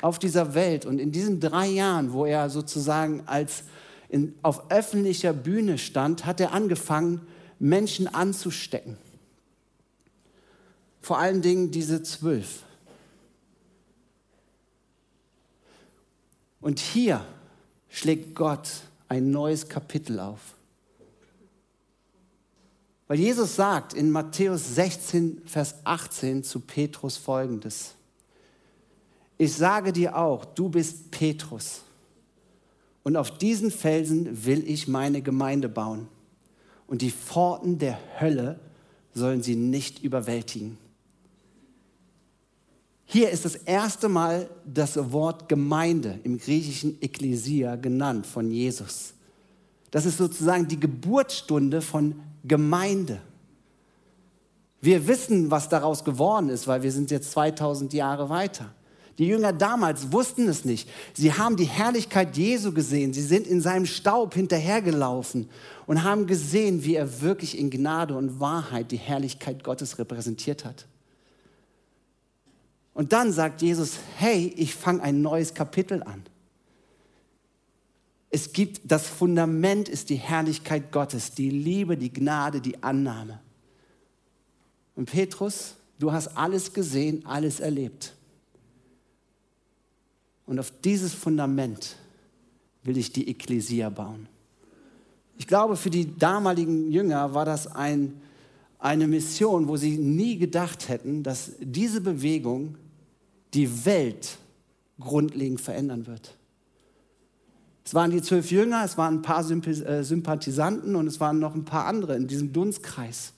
auf 0.00 0.20
dieser 0.20 0.54
Welt 0.54 0.86
und 0.86 1.00
in 1.00 1.10
diesen 1.10 1.40
drei 1.40 1.66
Jahren, 1.66 2.12
wo 2.12 2.24
er 2.24 2.48
sozusagen 2.48 3.24
als 3.26 3.64
in, 4.10 4.36
auf 4.42 4.70
öffentlicher 4.70 5.32
Bühne 5.32 5.78
stand, 5.78 6.24
hat 6.24 6.38
er 6.38 6.52
angefangen, 6.52 7.26
Menschen 7.58 8.06
anzustecken. 8.06 8.96
Vor 11.00 11.18
allen 11.18 11.42
Dingen 11.42 11.72
diese 11.72 12.00
zwölf. 12.04 12.62
Und 16.60 16.78
hier 16.78 17.24
schlägt 17.88 18.34
Gott 18.34 18.68
ein 19.08 19.30
neues 19.30 19.68
Kapitel 19.68 20.20
auf. 20.20 20.40
Weil 23.08 23.18
Jesus 23.18 23.56
sagt 23.56 23.92
in 23.92 24.10
Matthäus 24.10 24.76
16, 24.76 25.42
Vers 25.44 25.74
18 25.84 26.44
zu 26.44 26.60
Petrus 26.60 27.16
folgendes. 27.16 27.94
Ich 29.36 29.54
sage 29.54 29.92
dir 29.92 30.16
auch, 30.16 30.44
du 30.44 30.68
bist 30.68 31.10
Petrus. 31.10 31.82
Und 33.02 33.16
auf 33.16 33.36
diesen 33.36 33.70
Felsen 33.70 34.44
will 34.44 34.62
ich 34.68 34.86
meine 34.86 35.22
Gemeinde 35.22 35.68
bauen. 35.68 36.06
Und 36.86 37.02
die 37.02 37.10
Pforten 37.10 37.78
der 37.78 37.98
Hölle 38.20 38.60
sollen 39.14 39.42
sie 39.42 39.56
nicht 39.56 40.04
überwältigen. 40.04 40.78
Hier 43.12 43.30
ist 43.30 43.44
das 43.44 43.56
erste 43.56 44.08
Mal 44.08 44.48
das 44.64 44.96
Wort 45.10 45.48
Gemeinde 45.48 46.20
im 46.22 46.38
griechischen 46.38 46.96
Ekklesia 47.02 47.74
genannt 47.74 48.24
von 48.24 48.52
Jesus. 48.52 49.14
Das 49.90 50.06
ist 50.06 50.18
sozusagen 50.18 50.68
die 50.68 50.78
Geburtsstunde 50.78 51.82
von 51.82 52.20
Gemeinde. 52.44 53.20
Wir 54.80 55.08
wissen, 55.08 55.50
was 55.50 55.68
daraus 55.68 56.04
geworden 56.04 56.50
ist, 56.50 56.68
weil 56.68 56.84
wir 56.84 56.92
sind 56.92 57.10
jetzt 57.10 57.32
2000 57.32 57.92
Jahre 57.94 58.30
weiter. 58.30 58.72
Die 59.18 59.26
Jünger 59.26 59.52
damals 59.52 60.12
wussten 60.12 60.46
es 60.46 60.64
nicht. 60.64 60.88
Sie 61.12 61.32
haben 61.32 61.56
die 61.56 61.64
Herrlichkeit 61.64 62.36
Jesu 62.36 62.72
gesehen. 62.72 63.12
Sie 63.12 63.22
sind 63.22 63.48
in 63.48 63.60
seinem 63.60 63.86
Staub 63.86 64.34
hinterhergelaufen 64.34 65.50
und 65.88 66.04
haben 66.04 66.28
gesehen, 66.28 66.84
wie 66.84 66.94
er 66.94 67.20
wirklich 67.22 67.58
in 67.58 67.70
Gnade 67.70 68.14
und 68.14 68.38
Wahrheit 68.38 68.92
die 68.92 68.98
Herrlichkeit 68.98 69.64
Gottes 69.64 69.98
repräsentiert 69.98 70.64
hat. 70.64 70.86
Und 73.00 73.14
dann 73.14 73.32
sagt 73.32 73.62
Jesus, 73.62 73.94
hey, 74.18 74.52
ich 74.58 74.74
fange 74.74 75.02
ein 75.02 75.22
neues 75.22 75.54
Kapitel 75.54 76.02
an. 76.02 76.22
Es 78.28 78.52
gibt, 78.52 78.82
das 78.84 79.06
Fundament 79.06 79.88
ist 79.88 80.10
die 80.10 80.16
Herrlichkeit 80.16 80.92
Gottes, 80.92 81.30
die 81.32 81.48
Liebe, 81.48 81.96
die 81.96 82.12
Gnade, 82.12 82.60
die 82.60 82.82
Annahme. 82.82 83.40
Und 84.96 85.06
Petrus, 85.06 85.76
du 85.98 86.12
hast 86.12 86.36
alles 86.36 86.74
gesehen, 86.74 87.24
alles 87.24 87.60
erlebt. 87.60 88.14
Und 90.44 90.58
auf 90.58 90.70
dieses 90.84 91.14
Fundament 91.14 91.96
will 92.82 92.98
ich 92.98 93.14
die 93.14 93.30
Ekklesia 93.30 93.88
bauen. 93.88 94.28
Ich 95.38 95.46
glaube, 95.46 95.78
für 95.78 95.88
die 95.88 96.18
damaligen 96.18 96.92
Jünger 96.92 97.32
war 97.32 97.46
das 97.46 97.66
ein, 97.66 98.20
eine 98.78 99.08
Mission, 99.08 99.68
wo 99.68 99.78
sie 99.78 99.96
nie 99.96 100.36
gedacht 100.36 100.90
hätten, 100.90 101.22
dass 101.22 101.52
diese 101.60 102.02
Bewegung 102.02 102.76
die 103.54 103.84
Welt 103.84 104.38
grundlegend 104.98 105.60
verändern 105.60 106.06
wird. 106.06 106.36
Es 107.84 107.94
waren 107.94 108.10
die 108.10 108.22
zwölf 108.22 108.50
Jünger, 108.50 108.84
es 108.84 108.96
waren 108.98 109.16
ein 109.16 109.22
paar 109.22 109.48
äh, 109.50 110.04
Sympathisanten 110.04 110.94
und 110.94 111.06
es 111.06 111.18
waren 111.18 111.38
noch 111.38 111.54
ein 111.54 111.64
paar 111.64 111.86
andere 111.86 112.14
in 112.14 112.28
diesem 112.28 112.52
Dunstkreis. 112.52 113.32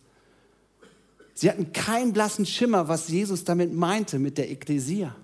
Sie 1.35 1.49
hatten 1.49 1.73
keinen 1.73 2.12
blassen 2.12 2.45
Schimmer, 2.45 2.88
was 2.88 3.09
Jesus 3.09 3.45
damit 3.45 3.73
meinte 3.73 4.19
mit 4.19 4.37
der 4.37 4.50
Ekklesia. 4.50 5.14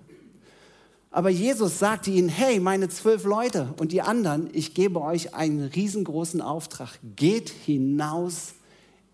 Aber 1.10 1.30
Jesus 1.30 1.78
sagte 1.78 2.10
ihnen, 2.10 2.28
hey, 2.28 2.60
meine 2.60 2.88
zwölf 2.88 3.24
Leute 3.24 3.74
und 3.78 3.92
die 3.92 4.02
anderen, 4.02 4.48
ich 4.52 4.74
gebe 4.74 5.00
euch 5.00 5.34
einen 5.34 5.64
riesengroßen 5.64 6.40
Auftrag. 6.40 6.98
Geht 7.16 7.48
hinaus 7.48 8.54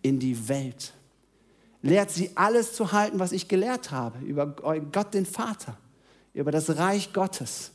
in 0.03 0.19
die 0.19 0.49
Welt. 0.49 0.93
Lehrt 1.85 2.11
sie 2.11 2.31
alles 2.35 2.73
zu 2.73 2.93
halten, 2.93 3.19
was 3.19 3.33
ich 3.33 3.47
gelehrt 3.47 3.91
habe, 3.91 4.19
über 4.21 4.47
Gott 4.47 5.13
den 5.13 5.27
Vater, 5.27 5.77
über 6.33 6.51
das 6.51 6.79
Reich 6.79 7.13
Gottes. 7.13 7.73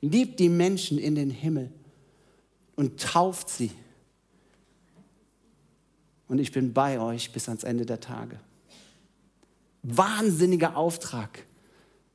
Liebt 0.00 0.40
die 0.40 0.48
Menschen 0.48 0.96
in 0.96 1.14
den 1.14 1.28
Himmel 1.28 1.70
und 2.74 2.98
tauft 2.98 3.50
sie. 3.50 3.70
Und 6.26 6.38
ich 6.38 6.52
bin 6.52 6.72
bei 6.72 6.98
euch 6.98 7.32
bis 7.32 7.50
ans 7.50 7.62
Ende 7.62 7.84
der 7.84 8.00
Tage. 8.00 8.40
Wahnsinniger 9.82 10.74
Auftrag. 10.74 11.44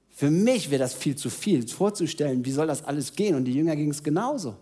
Für 0.10 0.32
mich 0.32 0.72
wäre 0.72 0.80
das 0.80 0.96
viel 0.96 1.16
zu 1.16 1.30
viel, 1.30 1.68
vorzustellen, 1.68 2.44
wie 2.44 2.54
soll 2.54 2.66
das 2.66 2.84
alles 2.84 3.14
gehen? 3.14 3.36
Und 3.36 3.46
die 3.46 3.54
Jünger 3.54 3.76
ging 3.76 3.92
es 3.92 4.02
genauso. 4.02 4.56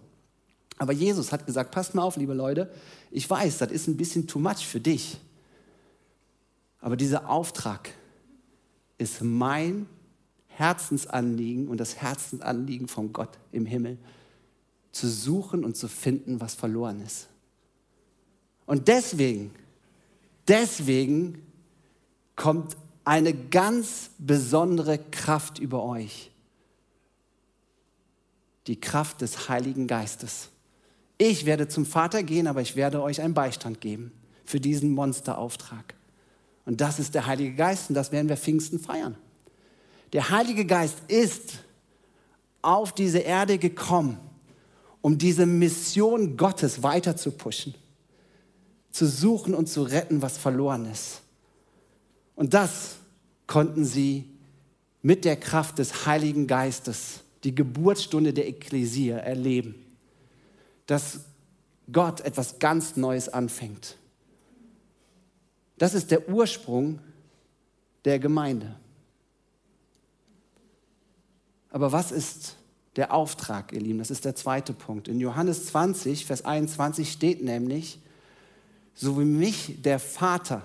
Aber 0.80 0.92
Jesus 0.92 1.32
hat 1.32 1.46
gesagt, 1.46 1.72
passt 1.72 1.96
mal 1.96 2.04
auf, 2.04 2.18
liebe 2.18 2.34
Leute, 2.34 2.70
ich 3.10 3.30
weiß, 3.30 3.60
das 3.60 3.72
ist 3.72 3.88
ein 3.88 3.96
bisschen 3.96 4.28
too 4.28 4.40
much 4.40 4.68
für 4.68 4.82
dich. 4.82 5.18
Aber 6.84 6.98
dieser 6.98 7.30
Auftrag 7.30 7.92
ist 8.98 9.22
mein 9.22 9.88
Herzensanliegen 10.48 11.70
und 11.70 11.78
das 11.80 11.96
Herzensanliegen 11.96 12.90
von 12.90 13.14
Gott 13.14 13.40
im 13.54 13.66
Himmel, 13.66 13.98
zu 14.92 15.08
suchen 15.08 15.64
und 15.64 15.78
zu 15.78 15.88
finden, 15.88 16.42
was 16.42 16.56
verloren 16.56 17.02
ist. 17.02 17.30
Und 18.66 18.90
deswegen, 18.90 19.52
deswegen 20.50 21.42
kommt 22.36 22.76
eine 23.06 23.34
ganz 23.34 24.10
besondere 24.18 25.00
Kraft 25.00 25.60
über 25.60 25.84
euch. 25.84 26.32
Die 28.68 28.80
Kraft 28.80 29.22
des 29.22 29.48
Heiligen 29.48 29.88
Geistes. 29.88 30.50
Ich 31.18 31.46
werde 31.46 31.70
zum 31.70 31.86
Vater 31.86 32.24
gehen, 32.24 32.46
aber 32.46 32.62
ich 32.62 32.76
werde 32.76 33.02
euch 33.02 33.22
einen 33.22 33.34
Beistand 33.34 33.80
geben 33.80 34.12
für 34.44 34.60
diesen 34.60 34.92
Monsterauftrag. 34.92 35.96
Und 36.66 36.82
das 36.82 37.00
ist 37.00 37.14
der 37.14 37.26
Heilige 37.26 37.56
Geist 37.56 37.90
und 37.90 37.96
das 37.96 38.12
werden 38.12 38.30
wir 38.30 38.38
Pfingsten 38.38 38.80
feiern. 38.80 39.18
Der 40.14 40.30
Heilige 40.30 40.66
Geist 40.66 40.98
ist 41.08 41.60
auf 42.62 42.94
diese 42.94 43.20
Erde 43.20 43.58
gekommen, 43.58 44.18
um 45.02 45.18
diese 45.18 45.46
Mission 45.46 46.38
Gottes 46.38 46.82
weiter 46.84 47.18
zu 47.18 47.32
pushen, 47.32 47.76
zu 48.92 49.06
suchen 49.06 49.54
und 49.54 49.68
zu 49.68 49.84
retten, 49.84 50.22
was 50.22 50.38
verloren 50.38 50.90
ist. 50.90 51.22
Und 52.36 52.54
das 52.54 52.96
konnten 53.48 53.84
sie 53.84 54.30
mit 55.02 55.26
der 55.26 55.36
Kraft 55.36 55.80
des 55.80 56.06
Heiligen 56.06 56.48
Geistes, 56.48 57.20
die 57.44 57.54
Geburtsstunde 57.54 58.34
der 58.34 58.48
Ekklesia, 58.48 59.18
erleben, 59.18 59.76
dass 60.86 61.20
Gott 61.92 62.22
etwas 62.22 62.60
ganz 62.60 62.96
Neues 62.96 63.28
anfängt. 63.28 63.98
Das 65.78 65.94
ist 65.94 66.12
der 66.12 66.30
Ursprung 66.30 67.00
der 68.06 68.20
Gemeinde. 68.20 68.76
Aber 71.70 71.92
was 71.92 72.12
ist 72.12 72.56
der 72.96 73.14
Auftrag, 73.14 73.74
ihr 73.74 73.82
Lieben? 73.82 74.00
Das 74.00 74.12
ist 74.12 74.26
der 74.26 74.36
zweite 74.36 74.74
Punkt. 74.74 75.08
In 75.08 75.20
Johannes 75.20 75.66
20, 75.68 76.26
Vers 76.26 76.46
21 76.46 77.12
steht 77.12 77.44
nämlich, 77.44 78.00
so 78.94 79.20
wie 79.20 79.26
mich 79.26 79.82
der 79.82 80.00
Vater 80.00 80.62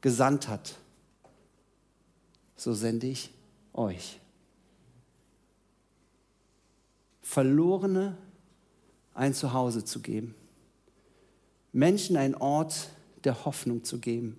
gesandt 0.00 0.48
hat, 0.48 0.76
so 2.54 2.74
sende 2.74 3.08
ich 3.08 3.30
euch. 3.72 4.20
Verlorene 7.22 8.16
ein 9.14 9.34
Zuhause 9.34 9.84
zu 9.84 10.00
geben. 10.00 10.34
Menschen 11.72 12.16
einen 12.16 12.36
Ort 12.36 12.90
der 13.24 13.44
Hoffnung 13.44 13.84
zu 13.84 13.98
geben, 13.98 14.38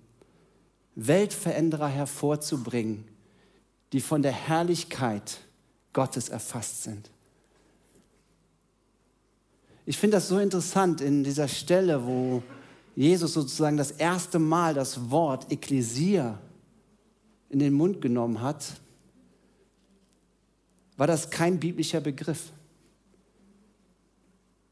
Weltveränderer 0.96 1.88
hervorzubringen, 1.88 3.04
die 3.92 4.00
von 4.00 4.22
der 4.22 4.32
Herrlichkeit 4.32 5.38
Gottes 5.92 6.28
erfasst 6.28 6.82
sind. 6.84 7.10
Ich 9.86 9.98
finde 9.98 10.18
das 10.18 10.28
so 10.28 10.38
interessant 10.38 11.00
in 11.00 11.24
dieser 11.24 11.48
Stelle, 11.48 12.06
wo 12.06 12.42
Jesus 12.94 13.32
sozusagen 13.32 13.76
das 13.76 13.90
erste 13.92 14.38
Mal 14.38 14.74
das 14.74 15.10
Wort 15.10 15.50
Ekklesia 15.50 16.38
in 17.48 17.58
den 17.58 17.72
Mund 17.72 18.00
genommen 18.00 18.40
hat, 18.40 18.80
war 20.96 21.06
das 21.06 21.30
kein 21.30 21.58
biblischer 21.58 22.00
Begriff, 22.00 22.52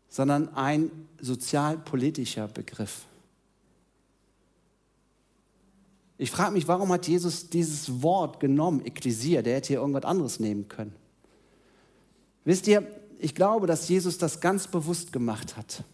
sondern 0.09 0.55
ein 0.55 0.91
sozialpolitischer 1.21 2.47
Begriff. 2.49 3.08
Ich 6.19 6.33
frage 6.33 6.53
mich, 6.53 6.67
warum 6.67 6.93
hat 6.93 7.07
Jesus 7.07 7.49
dieses 7.49 8.03
Wort 8.03 8.41
genommen, 8.41 8.85
Ekklesia? 8.85 9.41
Der 9.41 9.55
hätte 9.55 9.69
hier 9.69 9.79
irgendwas 9.79 10.05
anderes 10.05 10.41
nehmen 10.41 10.67
können. 10.67 10.95
Wisst 12.45 12.67
ihr, 12.67 12.87
ich 13.21 13.37
glaube, 13.37 13.69
dass 13.69 13.89
Jesus 13.89 14.19
das 14.19 14.41
ganz 14.41 14.67
bewusst 14.67 15.13
gemacht 15.13 15.57
hat. 15.57 15.85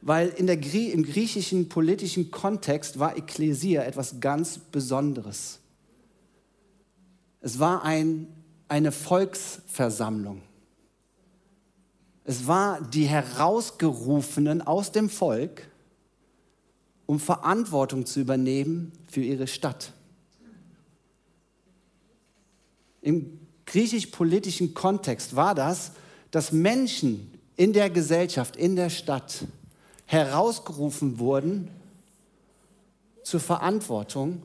Weil 0.00 0.30
in 0.30 0.48
der, 0.48 0.60
im 0.60 1.04
griechischen 1.04 1.68
politischen 1.68 2.32
Kontext 2.32 2.98
war 2.98 3.16
Ekklesia 3.16 3.84
etwas 3.84 4.18
ganz 4.18 4.58
Besonderes. 4.58 5.60
Es 7.40 7.60
war 7.60 7.84
ein, 7.84 8.26
eine 8.66 8.90
Volksversammlung. 8.90 10.42
Es 12.24 12.48
war 12.48 12.80
die 12.80 13.06
Herausgerufenen 13.06 14.62
aus 14.62 14.90
dem 14.90 15.08
Volk, 15.08 15.68
um 17.06 17.20
Verantwortung 17.20 18.06
zu 18.06 18.20
übernehmen 18.20 18.92
für 19.08 19.22
ihre 19.22 19.46
Stadt. 19.46 19.92
Im 23.00 23.40
griechisch-politischen 23.66 24.74
Kontext 24.74 25.34
war 25.34 25.54
das, 25.54 25.92
dass 26.30 26.52
Menschen 26.52 27.38
in 27.56 27.72
der 27.72 27.90
Gesellschaft, 27.90 28.56
in 28.56 28.76
der 28.76 28.90
Stadt 28.90 29.44
herausgerufen 30.06 31.18
wurden 31.18 31.68
zur 33.22 33.40
Verantwortung 33.40 34.42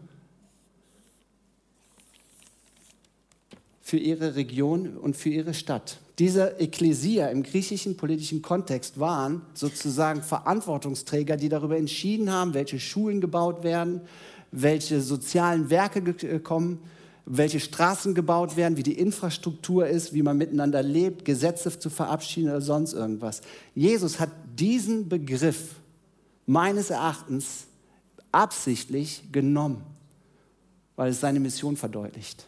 für 3.81 3.97
ihre 3.97 4.35
Region 4.35 4.97
und 4.97 5.15
für 5.15 5.29
ihre 5.29 5.53
Stadt. 5.53 5.99
Diese 6.19 6.59
Ekklesia 6.59 7.27
im 7.27 7.43
griechischen 7.43 7.95
politischen 7.95 8.41
Kontext 8.41 8.99
waren 8.99 9.43
sozusagen 9.53 10.23
Verantwortungsträger, 10.23 11.37
die 11.37 11.49
darüber 11.49 11.77
entschieden 11.77 12.31
haben, 12.31 12.55
welche 12.55 12.79
Schulen 12.79 13.21
gebaut 13.21 13.63
werden, 13.63 14.01
welche 14.51 15.01
sozialen 15.01 15.69
Werke 15.69 15.99
äh, 15.99 16.39
kommen, 16.39 16.79
welche 17.25 17.59
Straßen 17.59 18.15
gebaut 18.15 18.57
werden, 18.57 18.77
wie 18.77 18.83
die 18.83 18.97
Infrastruktur 18.97 19.85
ist, 19.85 20.13
wie 20.13 20.23
man 20.23 20.37
miteinander 20.37 20.81
lebt, 20.81 21.25
Gesetze 21.25 21.77
zu 21.77 21.89
verabschieden 21.89 22.49
oder 22.49 22.61
sonst 22.61 22.93
irgendwas. 22.93 23.41
Jesus 23.75 24.19
hat 24.19 24.31
diesen 24.57 25.09
Begriff 25.09 25.75
meines 26.45 26.89
Erachtens 26.89 27.67
absichtlich 28.31 29.23
genommen, 29.31 29.83
weil 30.95 31.11
es 31.11 31.19
seine 31.19 31.39
Mission 31.39 31.75
verdeutlicht. 31.75 32.47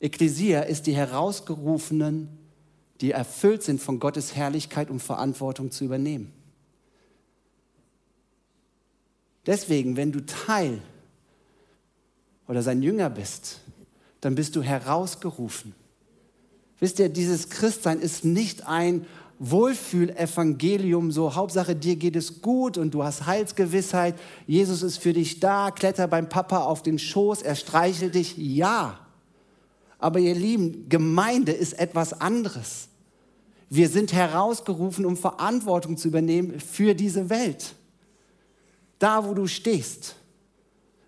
Ekklesia 0.00 0.62
ist 0.62 0.86
die 0.86 0.96
Herausgerufenen, 0.96 2.28
die 3.00 3.12
erfüllt 3.12 3.62
sind 3.62 3.80
von 3.80 4.00
Gottes 4.00 4.34
Herrlichkeit, 4.34 4.90
um 4.90 4.98
Verantwortung 4.98 5.70
zu 5.70 5.84
übernehmen. 5.84 6.32
Deswegen, 9.46 9.96
wenn 9.96 10.12
du 10.12 10.24
Teil 10.24 10.80
oder 12.46 12.62
sein 12.62 12.82
Jünger 12.82 13.08
bist, 13.10 13.60
dann 14.20 14.34
bist 14.34 14.56
du 14.56 14.62
herausgerufen. 14.62 15.74
Wisst 16.78 16.98
ihr, 16.98 17.08
dieses 17.08 17.48
Christsein 17.48 18.00
ist 18.00 18.24
nicht 18.24 18.66
ein 18.66 19.06
Wohlfühlevangelium, 19.38 21.12
so 21.12 21.34
Hauptsache 21.34 21.74
dir 21.74 21.96
geht 21.96 22.16
es 22.16 22.42
gut 22.42 22.76
und 22.76 22.92
du 22.92 23.02
hast 23.02 23.24
Heilsgewissheit, 23.24 24.14
Jesus 24.46 24.82
ist 24.82 24.98
für 24.98 25.14
dich 25.14 25.40
da, 25.40 25.70
kletter 25.70 26.08
beim 26.08 26.28
Papa 26.28 26.64
auf 26.64 26.82
den 26.82 26.98
Schoß, 26.98 27.40
er 27.40 27.54
streichelt 27.54 28.14
dich, 28.14 28.36
ja. 28.36 28.98
Aber 30.00 30.18
ihr 30.18 30.34
Lieben, 30.34 30.88
Gemeinde 30.88 31.52
ist 31.52 31.78
etwas 31.78 32.20
anderes. 32.20 32.88
Wir 33.68 33.88
sind 33.88 34.12
herausgerufen, 34.12 35.06
um 35.06 35.16
Verantwortung 35.16 35.96
zu 35.96 36.08
übernehmen 36.08 36.58
für 36.58 36.94
diese 36.94 37.30
Welt. 37.30 37.74
Da, 38.98 39.26
wo 39.26 39.34
du 39.34 39.46
stehst. 39.46 40.16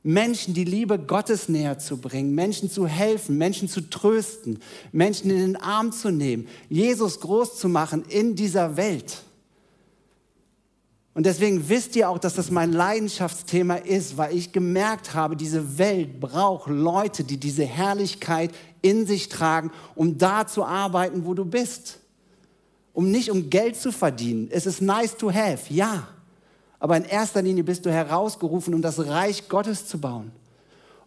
Menschen 0.05 0.53
die 0.55 0.65
Liebe 0.65 0.99
Gottes 0.99 1.49
näher 1.49 1.79
zu 1.79 1.97
bringen, 1.97 2.35
Menschen 2.35 2.69
zu 2.69 2.87
helfen, 2.87 3.39
Menschen 3.39 3.69
zu 3.69 3.89
trösten, 3.89 4.59
Menschen 4.91 5.31
in 5.31 5.39
den 5.39 5.57
Arm 5.57 5.93
zu 5.93 6.11
nehmen, 6.11 6.49
Jesus 6.69 7.21
groß 7.21 7.59
zu 7.59 7.69
machen 7.69 8.05
in 8.09 8.35
dieser 8.35 8.77
Welt. 8.77 9.23
Und 11.15 11.27
deswegen 11.27 11.69
wisst 11.69 11.95
ihr 11.95 12.09
auch, 12.09 12.19
dass 12.19 12.35
das 12.35 12.51
mein 12.51 12.73
Leidenschaftsthema 12.73 13.77
ist, 13.77 14.17
weil 14.17 14.35
ich 14.35 14.51
gemerkt 14.51 15.15
habe, 15.15 15.37
diese 15.37 15.79
Welt 15.79 16.21
braucht 16.21 16.69
Leute, 16.69 17.23
die 17.23 17.37
diese 17.37 17.65
Herrlichkeit 17.65 18.51
in 18.83 19.07
sich 19.07 19.29
tragen, 19.29 19.71
um 19.95 20.19
da 20.19 20.47
zu 20.47 20.65
arbeiten, 20.65 21.25
wo 21.25 21.35
du 21.35 21.45
bist. 21.45 22.01
Um 22.93 23.11
nicht 23.11 23.31
um 23.31 23.49
Geld 23.49 23.77
zu 23.77 23.91
verdienen. 23.91 24.49
Es 24.51 24.67
ist 24.67 24.83
nice 24.83 25.17
to 25.17 25.33
have, 25.33 25.73
ja. 25.73 26.09
Aber 26.79 26.97
in 26.97 27.05
erster 27.05 27.41
Linie 27.41 27.65
bist 27.65 27.87
du 27.87 27.93
herausgerufen, 27.93 28.75
um 28.75 28.83
das 28.83 29.07
Reich 29.07 29.49
Gottes 29.49 29.87
zu 29.87 29.99
bauen. 29.99 30.33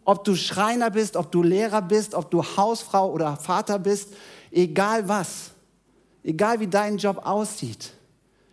Ob 0.06 0.24
du 0.24 0.36
Schreiner 0.36 0.90
bist, 0.90 1.16
ob 1.16 1.32
du 1.32 1.44
Lehrer 1.44 1.82
bist, 1.82 2.16
ob 2.16 2.32
du 2.32 2.44
Hausfrau 2.44 3.12
oder 3.12 3.36
Vater 3.38 3.78
bist, 3.78 4.14
egal 4.52 5.08
was, 5.10 5.52
egal 6.24 6.60
wie 6.60 6.68
dein 6.68 6.98
Job 6.98 7.22
aussieht, 7.26 7.92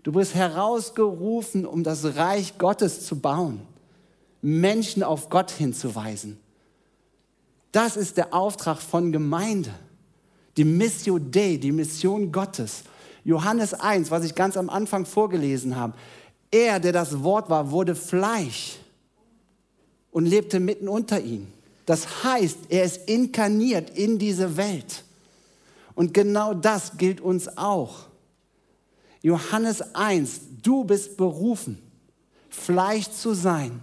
du 0.02 0.12
bist 0.12 0.34
herausgerufen, 0.34 1.64
um 1.64 1.84
das 1.84 2.16
Reich 2.16 2.58
Gottes 2.58 3.06
zu 3.06 3.20
bauen, 3.20 3.60
Menschen 4.40 5.02
auf 5.02 5.28
Gott 5.28 5.50
hinzuweisen. 5.52 6.41
Das 7.72 7.96
ist 7.96 8.18
der 8.18 8.34
Auftrag 8.34 8.78
von 8.78 9.10
Gemeinde. 9.10 9.72
Die 10.58 10.64
Mission 10.64 11.30
Dei, 11.30 11.56
die 11.56 11.72
Mission 11.72 12.30
Gottes. 12.30 12.84
Johannes 13.24 13.72
1, 13.72 14.10
was 14.10 14.24
ich 14.24 14.34
ganz 14.34 14.58
am 14.58 14.68
Anfang 14.68 15.06
vorgelesen 15.06 15.74
habe. 15.74 15.94
Er, 16.50 16.78
der 16.78 16.92
das 16.92 17.22
Wort 17.22 17.48
war, 17.48 17.70
wurde 17.70 17.94
Fleisch 17.94 18.76
und 20.10 20.26
lebte 20.26 20.60
mitten 20.60 20.86
unter 20.86 21.18
ihnen. 21.20 21.50
Das 21.86 22.22
heißt, 22.22 22.58
er 22.68 22.84
ist 22.84 23.08
inkarniert 23.08 23.96
in 23.96 24.18
diese 24.18 24.58
Welt. 24.58 25.04
Und 25.94 26.12
genau 26.12 26.52
das 26.52 26.98
gilt 26.98 27.22
uns 27.22 27.56
auch. 27.56 28.06
Johannes 29.22 29.94
1, 29.94 30.40
du 30.62 30.84
bist 30.84 31.16
berufen, 31.16 31.78
Fleisch 32.50 33.08
zu 33.10 33.32
sein, 33.32 33.80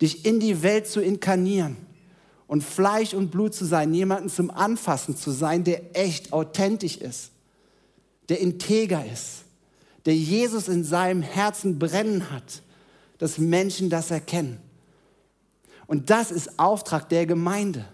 dich 0.00 0.24
in 0.24 0.40
die 0.40 0.62
Welt 0.62 0.86
zu 0.86 1.02
inkarnieren 1.02 1.87
und 2.48 2.64
Fleisch 2.64 3.14
und 3.14 3.30
Blut 3.30 3.54
zu 3.54 3.64
sein, 3.64 3.94
jemanden 3.94 4.28
zum 4.28 4.50
Anfassen 4.50 5.16
zu 5.16 5.30
sein, 5.30 5.62
der 5.62 5.96
echt 5.96 6.32
authentisch 6.32 6.96
ist, 6.96 7.30
der 8.28 8.40
integer 8.40 9.06
ist 9.06 9.44
der 10.08 10.16
Jesus 10.16 10.68
in 10.68 10.84
seinem 10.84 11.20
Herzen 11.20 11.78
brennen 11.78 12.30
hat, 12.30 12.62
dass 13.18 13.36
Menschen 13.36 13.90
das 13.90 14.10
erkennen. 14.10 14.58
Und 15.86 16.08
das 16.08 16.30
ist 16.30 16.58
Auftrag 16.58 17.10
der 17.10 17.26
Gemeinde, 17.26 17.84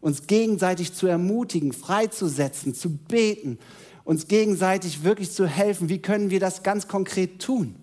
uns 0.00 0.28
gegenseitig 0.28 0.94
zu 0.94 1.08
ermutigen, 1.08 1.72
freizusetzen, 1.72 2.74
zu 2.74 2.96
beten, 2.96 3.58
uns 4.04 4.28
gegenseitig 4.28 5.02
wirklich 5.02 5.32
zu 5.32 5.48
helfen. 5.48 5.88
Wie 5.88 6.00
können 6.00 6.30
wir 6.30 6.38
das 6.38 6.62
ganz 6.62 6.86
konkret 6.86 7.42
tun? 7.42 7.74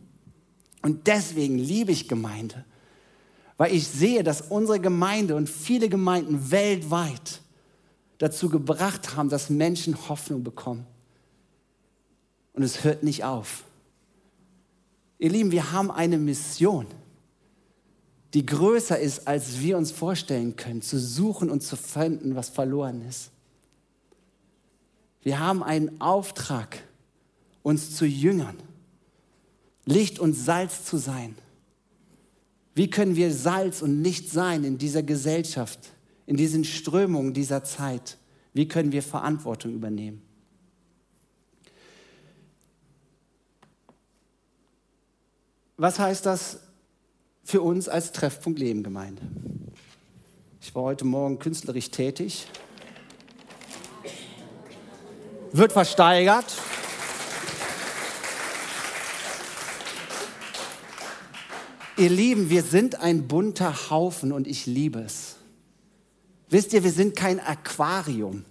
Und 0.82 1.08
deswegen 1.08 1.58
liebe 1.58 1.92
ich 1.92 2.08
Gemeinde, 2.08 2.64
weil 3.58 3.74
ich 3.74 3.88
sehe, 3.88 4.24
dass 4.24 4.42
unsere 4.42 4.80
Gemeinde 4.80 5.36
und 5.36 5.50
viele 5.50 5.90
Gemeinden 5.90 6.52
weltweit 6.52 7.42
dazu 8.18 8.50
gebracht 8.50 9.16
haben, 9.16 9.30
dass 9.30 9.50
Menschen 9.50 10.10
Hoffnung 10.10 10.44
bekommen. 10.44 10.86
Und 12.54 12.64
es 12.64 12.84
hört 12.84 13.04
nicht 13.04 13.24
auf. 13.24 13.64
Ihr 15.20 15.30
Lieben, 15.30 15.52
wir 15.52 15.72
haben 15.72 15.92
eine 15.92 16.18
Mission, 16.18 16.88
die 18.34 18.46
größer 18.46 19.00
ist, 19.00 19.28
als 19.28 19.62
wir 19.62 19.78
uns 19.78 19.92
vorstellen 19.92 20.56
können, 20.56 20.82
zu 20.82 21.00
suchen 21.00 21.50
und 21.50 21.62
zu 21.62 21.78
finden, 21.78 22.36
was 22.36 22.50
verloren 22.50 23.02
ist. 23.08 23.32
Wir 25.22 25.40
haben 25.40 25.64
einen 25.64 26.02
Auftrag, 26.02 26.84
uns 27.64 27.96
zu 27.96 28.06
jüngern, 28.06 28.58
Licht 29.86 30.20
und 30.20 30.34
Salz 30.34 30.86
zu 30.86 30.98
sein. 30.98 31.36
Wie 32.76 32.90
können 32.90 33.16
wir 33.16 33.34
Salz 33.34 33.82
und 33.82 34.04
Licht 34.04 34.30
sein 34.30 34.66
in 34.66 34.78
dieser 34.78 35.02
Gesellschaft, 35.02 35.80
in 36.28 36.36
diesen 36.36 36.66
Strömungen 36.66 37.34
dieser 37.34 37.64
Zeit? 37.64 38.18
Wie 38.54 38.68
können 38.68 38.92
wir 38.92 39.02
Verantwortung 39.02 39.74
übernehmen? 39.74 40.22
Was 45.78 46.00
heißt 46.00 46.26
das 46.26 46.60
für 47.44 47.62
uns 47.62 47.88
als 47.88 48.12
Treffpunkt 48.12 48.60
Leben 48.60 48.84
Gemeinde? 48.84 49.22
Ich 50.62 50.76
war 50.76 50.84
heute 50.84 51.06
Morgen 51.06 51.40
künstlerisch 51.40 51.92
tätig. 51.92 52.48
Wird 55.54 55.72
versteigert. 55.72 56.46
Ihr 61.98 62.10
Lieben, 62.10 62.50
wir 62.50 62.64
sind 62.64 63.00
ein 63.00 63.28
bunter 63.28 63.90
Haufen 63.90 64.32
und 64.32 64.48
ich 64.48 64.66
liebe 64.66 65.00
es. 65.00 65.36
Wisst 66.50 66.74
ihr, 66.74 66.84
wir 66.84 66.92
sind 66.92 67.16
kein 67.16 67.40
Aquarium, 67.40 68.46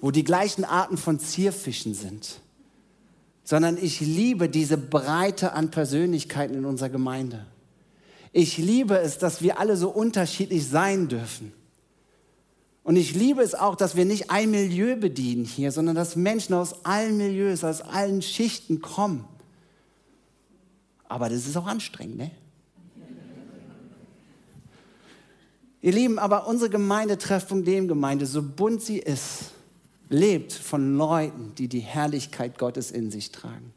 wo 0.00 0.10
die 0.10 0.24
gleichen 0.24 0.64
Arten 0.64 0.96
von 0.96 1.18
Zierfischen 1.18 1.94
sind 1.94 2.40
sondern 3.48 3.78
ich 3.78 4.00
liebe 4.00 4.50
diese 4.50 4.76
Breite 4.76 5.54
an 5.54 5.70
Persönlichkeiten 5.70 6.54
in 6.54 6.66
unserer 6.66 6.90
Gemeinde. 6.90 7.46
Ich 8.30 8.58
liebe 8.58 8.98
es, 8.98 9.16
dass 9.16 9.40
wir 9.40 9.58
alle 9.58 9.78
so 9.78 9.88
unterschiedlich 9.88 10.68
sein 10.68 11.08
dürfen. 11.08 11.54
Und 12.82 12.96
ich 12.96 13.14
liebe 13.14 13.40
es 13.40 13.54
auch, 13.54 13.74
dass 13.74 13.96
wir 13.96 14.04
nicht 14.04 14.30
ein 14.30 14.50
Milieu 14.50 14.96
bedienen 14.96 15.46
hier, 15.46 15.72
sondern 15.72 15.96
dass 15.96 16.14
Menschen 16.14 16.54
aus 16.56 16.84
allen 16.84 17.16
Milieus, 17.16 17.64
aus 17.64 17.80
allen 17.80 18.20
Schichten 18.20 18.82
kommen. 18.82 19.24
Aber 21.08 21.30
das 21.30 21.46
ist 21.46 21.56
auch 21.56 21.66
anstrengend, 21.66 22.18
ne? 22.18 22.30
Ihr 25.80 25.92
Lieben, 25.92 26.18
aber 26.18 26.46
unsere 26.46 26.70
Gemeinde, 26.70 27.18
Treffpunkt 27.18 27.66
Leben 27.66 28.26
so 28.26 28.42
bunt 28.42 28.82
sie 28.82 28.98
ist, 28.98 29.52
lebt 30.08 30.52
von 30.52 30.96
Leuten, 30.96 31.52
die 31.56 31.68
die 31.68 31.80
Herrlichkeit 31.80 32.58
Gottes 32.58 32.90
in 32.90 33.10
sich 33.10 33.30
tragen. 33.30 33.72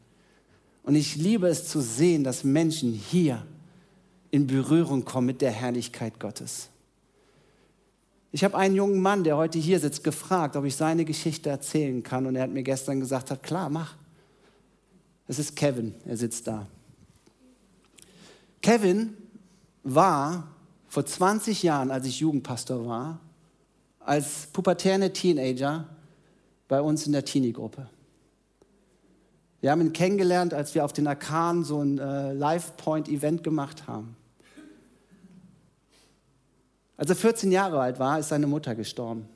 Und 0.82 0.96
ich 0.96 1.16
liebe 1.16 1.46
es 1.46 1.68
zu 1.68 1.80
sehen, 1.80 2.24
dass 2.24 2.42
Menschen 2.42 2.92
hier 2.92 3.46
in 4.30 4.46
Berührung 4.46 5.04
kommen 5.04 5.28
mit 5.28 5.40
der 5.40 5.52
Herrlichkeit 5.52 6.18
Gottes. 6.18 6.68
Ich 8.32 8.42
habe 8.42 8.56
einen 8.56 8.74
jungen 8.74 9.00
Mann, 9.00 9.24
der 9.24 9.36
heute 9.36 9.58
hier 9.58 9.78
sitzt, 9.78 10.02
gefragt, 10.02 10.56
ob 10.56 10.64
ich 10.64 10.74
seine 10.74 11.04
Geschichte 11.04 11.50
erzählen 11.50 12.02
kann. 12.02 12.26
Und 12.26 12.34
er 12.34 12.44
hat 12.44 12.50
mir 12.50 12.62
gestern 12.62 12.98
gesagt, 12.98 13.30
hat, 13.30 13.42
klar, 13.42 13.68
mach. 13.68 13.94
Es 15.28 15.38
ist 15.38 15.54
Kevin, 15.54 15.94
er 16.06 16.16
sitzt 16.16 16.46
da. 16.46 16.66
Kevin 18.62 19.14
war 19.82 20.48
vor 20.92 21.06
20 21.06 21.62
Jahren, 21.62 21.90
als 21.90 22.06
ich 22.06 22.20
Jugendpastor 22.20 22.86
war, 22.86 23.18
als 24.00 24.48
pubertäre 24.52 25.10
Teenager 25.10 25.86
bei 26.68 26.82
uns 26.82 27.06
in 27.06 27.12
der 27.12 27.24
Teenie-Gruppe. 27.24 27.88
Wir 29.62 29.70
haben 29.70 29.80
ihn 29.80 29.94
kennengelernt, 29.94 30.52
als 30.52 30.74
wir 30.74 30.84
auf 30.84 30.92
den 30.92 31.06
Akan 31.06 31.64
so 31.64 31.80
ein 31.82 31.98
äh, 31.98 32.34
Live-Point-Event 32.34 33.42
gemacht 33.42 33.86
haben. 33.86 34.16
Als 36.98 37.08
er 37.08 37.16
14 37.16 37.50
Jahre 37.50 37.80
alt 37.80 37.98
war, 37.98 38.18
ist 38.18 38.28
seine 38.28 38.46
Mutter 38.46 38.74
gestorben. 38.74 39.30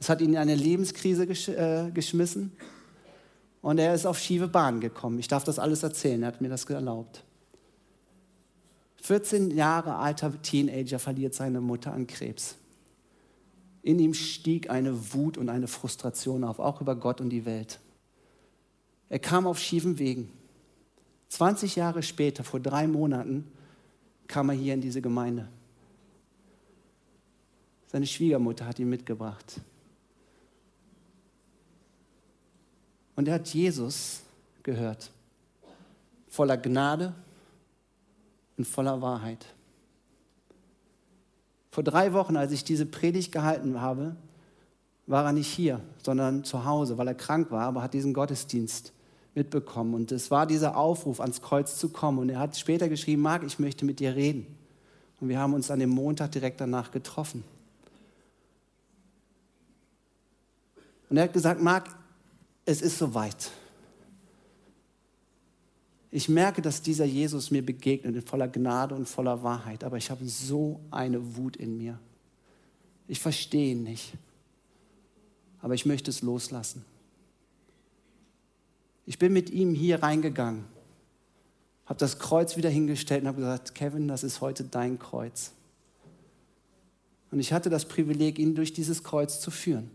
Es 0.00 0.10
hat 0.10 0.20
ihn 0.20 0.34
in 0.34 0.36
eine 0.36 0.54
Lebenskrise 0.54 1.26
gesch 1.26 1.48
äh, 1.48 1.90
geschmissen 1.92 2.52
und 3.62 3.78
er 3.78 3.94
ist 3.94 4.04
auf 4.04 4.18
schiefe 4.18 4.48
Bahn 4.48 4.80
gekommen. 4.80 5.18
Ich 5.18 5.28
darf 5.28 5.44
das 5.44 5.58
alles 5.58 5.82
erzählen, 5.82 6.24
er 6.24 6.28
hat 6.28 6.42
mir 6.42 6.50
das 6.50 6.66
erlaubt. 6.66 7.24
14 9.08 9.52
Jahre 9.52 9.96
alter 9.96 10.42
Teenager 10.42 10.98
verliert 10.98 11.32
seine 11.32 11.62
Mutter 11.62 11.94
an 11.94 12.06
Krebs. 12.06 12.56
In 13.80 13.98
ihm 14.00 14.12
stieg 14.12 14.68
eine 14.68 15.14
Wut 15.14 15.38
und 15.38 15.48
eine 15.48 15.66
Frustration 15.66 16.44
auf, 16.44 16.58
auch 16.58 16.82
über 16.82 16.94
Gott 16.94 17.22
und 17.22 17.30
die 17.30 17.46
Welt. 17.46 17.80
Er 19.08 19.18
kam 19.18 19.46
auf 19.46 19.58
schiefen 19.58 19.98
Wegen. 19.98 20.30
20 21.30 21.76
Jahre 21.76 22.02
später, 22.02 22.44
vor 22.44 22.60
drei 22.60 22.86
Monaten, 22.86 23.50
kam 24.26 24.50
er 24.50 24.54
hier 24.56 24.74
in 24.74 24.82
diese 24.82 25.00
Gemeinde. 25.00 25.48
Seine 27.86 28.06
Schwiegermutter 28.06 28.66
hat 28.66 28.78
ihn 28.78 28.90
mitgebracht. 28.90 29.58
Und 33.16 33.26
er 33.26 33.36
hat 33.36 33.48
Jesus 33.54 34.20
gehört, 34.62 35.10
voller 36.28 36.58
Gnade 36.58 37.14
und 38.58 38.66
voller 38.66 39.00
Wahrheit. 39.00 39.46
Vor 41.70 41.84
drei 41.84 42.12
Wochen, 42.12 42.36
als 42.36 42.52
ich 42.52 42.64
diese 42.64 42.86
Predigt 42.86 43.32
gehalten 43.32 43.80
habe, 43.80 44.16
war 45.06 45.24
er 45.24 45.32
nicht 45.32 45.48
hier, 45.48 45.80
sondern 46.02 46.44
zu 46.44 46.64
Hause, 46.64 46.98
weil 46.98 47.08
er 47.08 47.14
krank 47.14 47.50
war, 47.50 47.62
aber 47.62 47.82
hat 47.82 47.94
diesen 47.94 48.12
Gottesdienst 48.12 48.92
mitbekommen. 49.34 49.94
Und 49.94 50.12
es 50.12 50.30
war 50.30 50.46
dieser 50.46 50.76
Aufruf, 50.76 51.20
ans 51.20 51.40
Kreuz 51.40 51.78
zu 51.78 51.88
kommen. 51.88 52.18
Und 52.18 52.28
er 52.28 52.40
hat 52.40 52.56
später 52.56 52.88
geschrieben, 52.88 53.22
Marc, 53.22 53.44
ich 53.44 53.58
möchte 53.58 53.84
mit 53.84 54.00
dir 54.00 54.14
reden. 54.16 54.46
Und 55.20 55.28
wir 55.28 55.38
haben 55.38 55.54
uns 55.54 55.70
an 55.70 55.78
dem 55.78 55.90
Montag 55.90 56.32
direkt 56.32 56.60
danach 56.60 56.90
getroffen. 56.90 57.44
Und 61.08 61.16
er 61.16 61.24
hat 61.24 61.32
gesagt, 61.32 61.62
Marc, 61.62 61.88
es 62.66 62.82
ist 62.82 62.98
soweit. 62.98 63.50
Ich 66.10 66.28
merke, 66.28 66.62
dass 66.62 66.80
dieser 66.80 67.04
Jesus 67.04 67.50
mir 67.50 67.64
begegnet 67.64 68.14
in 68.14 68.22
voller 68.22 68.48
Gnade 68.48 68.94
und 68.94 69.08
voller 69.08 69.42
Wahrheit, 69.42 69.84
aber 69.84 69.98
ich 69.98 70.10
habe 70.10 70.26
so 70.26 70.80
eine 70.90 71.36
Wut 71.36 71.56
in 71.56 71.76
mir. 71.76 71.98
Ich 73.06 73.20
verstehe 73.20 73.72
ihn 73.72 73.82
nicht, 73.82 74.14
aber 75.60 75.74
ich 75.74 75.84
möchte 75.84 76.10
es 76.10 76.22
loslassen. 76.22 76.84
Ich 79.04 79.18
bin 79.18 79.32
mit 79.32 79.50
ihm 79.50 79.74
hier 79.74 80.02
reingegangen, 80.02 80.64
habe 81.86 81.98
das 81.98 82.18
Kreuz 82.18 82.56
wieder 82.56 82.70
hingestellt 82.70 83.22
und 83.22 83.28
habe 83.28 83.40
gesagt, 83.40 83.74
Kevin, 83.74 84.08
das 84.08 84.22
ist 84.22 84.40
heute 84.40 84.64
dein 84.64 84.98
Kreuz. 84.98 85.52
Und 87.30 87.40
ich 87.40 87.52
hatte 87.52 87.70
das 87.70 87.86
Privileg, 87.86 88.38
ihn 88.38 88.54
durch 88.54 88.72
dieses 88.72 89.04
Kreuz 89.04 89.40
zu 89.40 89.50
führen. 89.50 89.90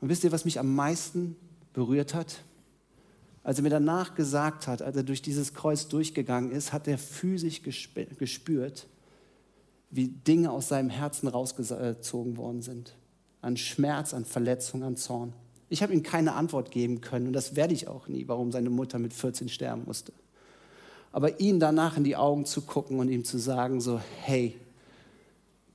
Und 0.00 0.08
wisst 0.08 0.24
ihr, 0.24 0.32
was 0.32 0.44
mich 0.44 0.58
am 0.58 0.74
meisten 0.74 1.36
berührt 1.72 2.14
hat? 2.14 2.42
Als 3.42 3.58
er 3.58 3.62
mir 3.62 3.70
danach 3.70 4.14
gesagt 4.14 4.66
hat, 4.66 4.82
als 4.82 4.96
er 4.96 5.02
durch 5.02 5.22
dieses 5.22 5.54
Kreuz 5.54 5.88
durchgegangen 5.88 6.50
ist, 6.50 6.72
hat 6.72 6.86
er 6.88 6.98
physisch 6.98 7.62
gespürt, 7.62 8.86
wie 9.90 10.08
Dinge 10.08 10.50
aus 10.50 10.68
seinem 10.68 10.90
Herzen 10.90 11.26
rausgezogen 11.28 12.36
worden 12.36 12.62
sind. 12.62 12.94
An 13.40 13.56
Schmerz, 13.56 14.12
an 14.12 14.24
Verletzung, 14.24 14.82
an 14.82 14.96
Zorn. 14.96 15.32
Ich 15.70 15.82
habe 15.82 15.92
ihm 15.92 16.02
keine 16.02 16.34
Antwort 16.34 16.70
geben 16.70 17.00
können 17.00 17.28
und 17.28 17.32
das 17.32 17.56
werde 17.56 17.72
ich 17.72 17.88
auch 17.88 18.08
nie, 18.08 18.28
warum 18.28 18.52
seine 18.52 18.70
Mutter 18.70 18.98
mit 18.98 19.14
14 19.14 19.48
sterben 19.48 19.84
musste. 19.86 20.12
Aber 21.12 21.40
ihn 21.40 21.58
danach 21.58 21.96
in 21.96 22.04
die 22.04 22.16
Augen 22.16 22.44
zu 22.44 22.62
gucken 22.62 22.98
und 22.98 23.08
ihm 23.08 23.24
zu 23.24 23.38
sagen, 23.38 23.80
so, 23.80 24.00
hey, 24.20 24.56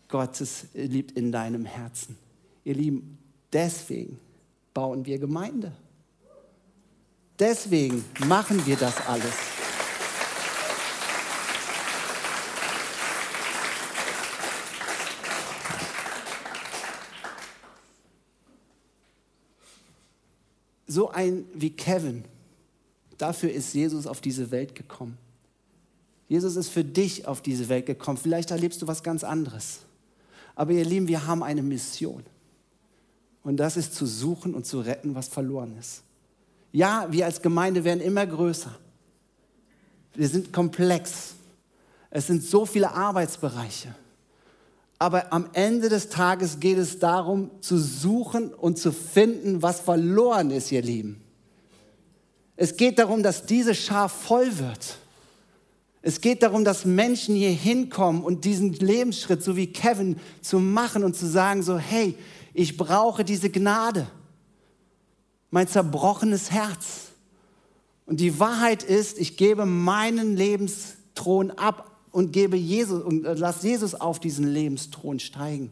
Gott 0.07 0.39
ist 0.39 0.67
liebt 0.73 1.11
in 1.11 1.31
deinem 1.31 1.65
Herzen. 1.65 2.17
Ihr 2.63 2.75
Lieben, 2.75 3.17
Deswegen 3.53 4.19
bauen 4.73 5.05
wir 5.05 5.19
Gemeinde. 5.19 5.71
Deswegen 7.39 8.03
machen 8.27 8.65
wir 8.65 8.77
das 8.77 8.95
alles. 9.07 9.33
So 20.87 21.09
ein 21.09 21.45
wie 21.53 21.71
Kevin, 21.71 22.23
dafür 23.17 23.51
ist 23.51 23.73
Jesus 23.73 24.07
auf 24.07 24.21
diese 24.21 24.51
Welt 24.51 24.75
gekommen. 24.75 25.17
Jesus 26.29 26.55
ist 26.55 26.69
für 26.69 26.85
dich 26.85 27.27
auf 27.27 27.41
diese 27.41 27.67
Welt 27.67 27.85
gekommen. 27.85 28.17
Vielleicht 28.17 28.51
erlebst 28.51 28.81
du 28.81 28.87
was 28.87 29.03
ganz 29.03 29.25
anderes. 29.25 29.79
Aber 30.55 30.71
ihr 30.71 30.85
Lieben, 30.85 31.09
wir 31.09 31.27
haben 31.27 31.43
eine 31.43 31.61
Mission. 31.61 32.23
Und 33.45 33.57
das 33.57 33.77
ist 33.77 33.93
zu 33.93 34.07
suchen 34.07 34.55
und 34.55 34.65
zu 34.65 34.79
retten, 34.79 35.13
was 35.13 35.27
verloren 35.27 35.77
ist. 35.77 36.01
Ja, 36.71 37.07
wir 37.11 37.25
als 37.25 37.43
Gemeinde 37.43 37.83
werden 37.83 38.01
immer 38.01 38.25
größer. 38.25 38.75
Wir 40.15 40.27
sind 40.27 40.51
komplex. 40.51 41.35
Es 42.09 42.25
sind 42.25 42.43
so 42.43 42.65
viele 42.65 42.91
Arbeitsbereiche. 42.91 43.93
Aber 44.97 45.31
am 45.31 45.47
Ende 45.53 45.89
des 45.89 46.09
Tages 46.09 46.59
geht 46.59 46.79
es 46.79 46.97
darum, 46.97 47.51
zu 47.61 47.77
suchen 47.77 48.51
und 48.51 48.79
zu 48.79 48.91
finden, 48.91 49.61
was 49.61 49.79
verloren 49.79 50.49
ist, 50.49 50.71
ihr 50.71 50.81
Lieben. 50.81 51.21
Es 52.55 52.75
geht 52.75 52.97
darum, 52.97 53.21
dass 53.21 53.45
diese 53.45 53.75
Schar 53.75 54.09
voll 54.09 54.57
wird. 54.57 54.97
Es 56.07 56.21
geht 56.21 56.43
darum, 56.43 56.63
dass 56.63 56.85
Menschen 56.85 57.33
hier 57.33 57.49
hinkommen 57.49 58.23
und 58.23 58.45
diesen 58.45 58.73
Lebensschritt, 58.73 59.41
so 59.41 59.55
wie 59.55 59.65
Kevin, 59.65 60.17
zu 60.39 60.59
machen 60.59 61.03
und 61.03 61.15
zu 61.15 61.25
sagen, 61.25 61.63
so, 61.63 61.79
hey, 61.79 62.15
ich 62.53 62.77
brauche 62.77 63.25
diese 63.25 63.49
Gnade. 63.49 64.05
Mein 65.49 65.67
zerbrochenes 65.67 66.51
Herz. 66.51 67.07
Und 68.05 68.19
die 68.19 68.39
Wahrheit 68.39 68.83
ist, 68.83 69.17
ich 69.17 69.35
gebe 69.35 69.65
meinen 69.65 70.37
Lebensthron 70.37 71.49
ab 71.49 71.89
und 72.11 72.31
gebe 72.31 72.55
Jesus 72.55 73.01
und 73.01 73.23
lass 73.23 73.63
Jesus 73.63 73.95
auf 73.95 74.19
diesen 74.19 74.45
Lebensthron 74.45 75.17
steigen. 75.17 75.71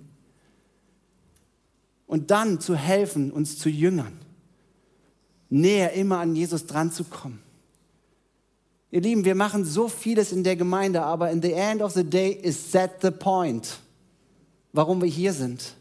Und 2.07 2.31
dann 2.31 2.59
zu 2.59 2.75
helfen, 2.75 3.31
uns 3.31 3.59
zu 3.59 3.69
jüngern. 3.69 4.17
Näher 5.51 5.93
immer 5.93 6.17
an 6.17 6.35
Jesus 6.35 6.65
dran 6.65 6.91
zu 6.91 7.03
kommen. 7.03 7.39
Ihr 8.93 9.01
Lieben, 9.01 9.25
wir 9.25 9.33
machen 9.33 9.65
so 9.65 9.87
vieles 9.87 10.31
in 10.31 10.43
der 10.43 10.55
Gemeinde, 10.55 11.01
aber 11.01 11.31
in 11.31 11.41
the 11.41 11.51
end 11.51 11.81
of 11.81 11.93
the 11.93 12.03
day 12.03 12.29
is 12.29 12.69
that 12.73 13.01
the 13.01 13.09
point, 13.09 13.79
warum 14.71 15.01
wir 15.01 15.09
hier 15.09 15.33
sind. 15.33 15.73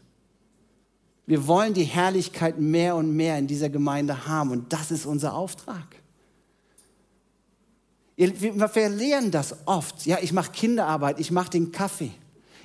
Wir 1.27 1.45
wollen 1.45 1.75
die 1.75 1.83
Herrlichkeit 1.83 2.57
mehr 2.57 2.95
und 2.95 3.15
mehr 3.15 3.37
in 3.37 3.45
dieser 3.45 3.69
Gemeinde 3.69 4.25
haben 4.25 4.49
und 4.49 4.73
das 4.73 4.89
ist 4.89 5.05
unser 5.05 5.35
Auftrag. 5.35 5.85
Wir 8.15 8.67
verlieren 8.67 9.29
das 9.29 9.57
oft. 9.67 10.07
Ja, 10.07 10.17
ich 10.19 10.33
mache 10.33 10.51
Kinderarbeit, 10.51 11.19
ich 11.19 11.29
mache 11.29 11.51
den 11.51 11.71
Kaffee. 11.71 12.09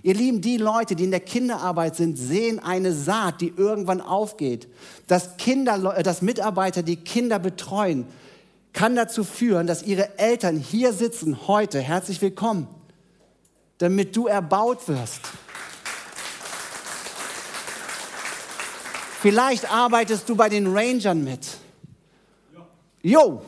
Ihr 0.03 0.15
Lieben, 0.15 0.41
die 0.41 0.57
Leute, 0.57 0.97
die 0.97 1.05
in 1.05 1.11
der 1.11 1.21
Kinderarbeit 1.21 1.95
sind, 1.95 2.17
sehen 2.17 2.59
eine 2.59 2.95
Saat, 2.95 3.43
die 3.43 3.53
irgendwann 3.55 4.01
aufgeht. 4.01 4.67
Dass, 5.09 5.37
Kinder, 5.37 5.99
äh, 5.99 6.03
dass 6.03 6.23
Mitarbeiter, 6.23 6.83
die 6.83 6.97
Kinder 6.97 7.39
betreuen, 7.39 8.07
kann 8.79 8.95
dazu 8.95 9.25
führen, 9.25 9.67
dass 9.67 9.83
ihre 9.83 10.21
Eltern 10.21 10.57
hier 10.57 10.93
sitzen 10.93 11.49
heute. 11.49 11.81
Herzlich 11.81 12.23
willkommen. 12.23 12.69
damit 13.79 14.17
du 14.17 14.27
erbaut 14.27 14.89
wirst. 14.89 15.21
Vielleicht 19.21 19.73
arbeitest 19.73 20.29
du 20.29 20.35
bei 20.35 20.49
den 20.49 20.67
Rangern 20.67 21.23
mit. 21.23 21.47
Jo. 23.03 23.43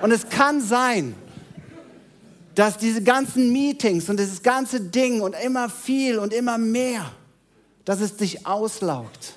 Und 0.00 0.12
es 0.12 0.28
kann 0.28 0.60
sein, 0.60 1.14
dass 2.54 2.78
diese 2.78 3.02
ganzen 3.02 3.52
Meetings 3.52 4.08
und 4.08 4.20
dieses 4.20 4.42
ganze 4.44 4.80
Ding 4.80 5.20
und 5.20 5.34
immer 5.44 5.68
viel 5.68 6.18
und 6.18 6.32
immer 6.32 6.56
mehr, 6.56 7.10
dass 7.84 8.00
es 8.00 8.16
dich 8.16 8.46
auslaugt. 8.46 9.34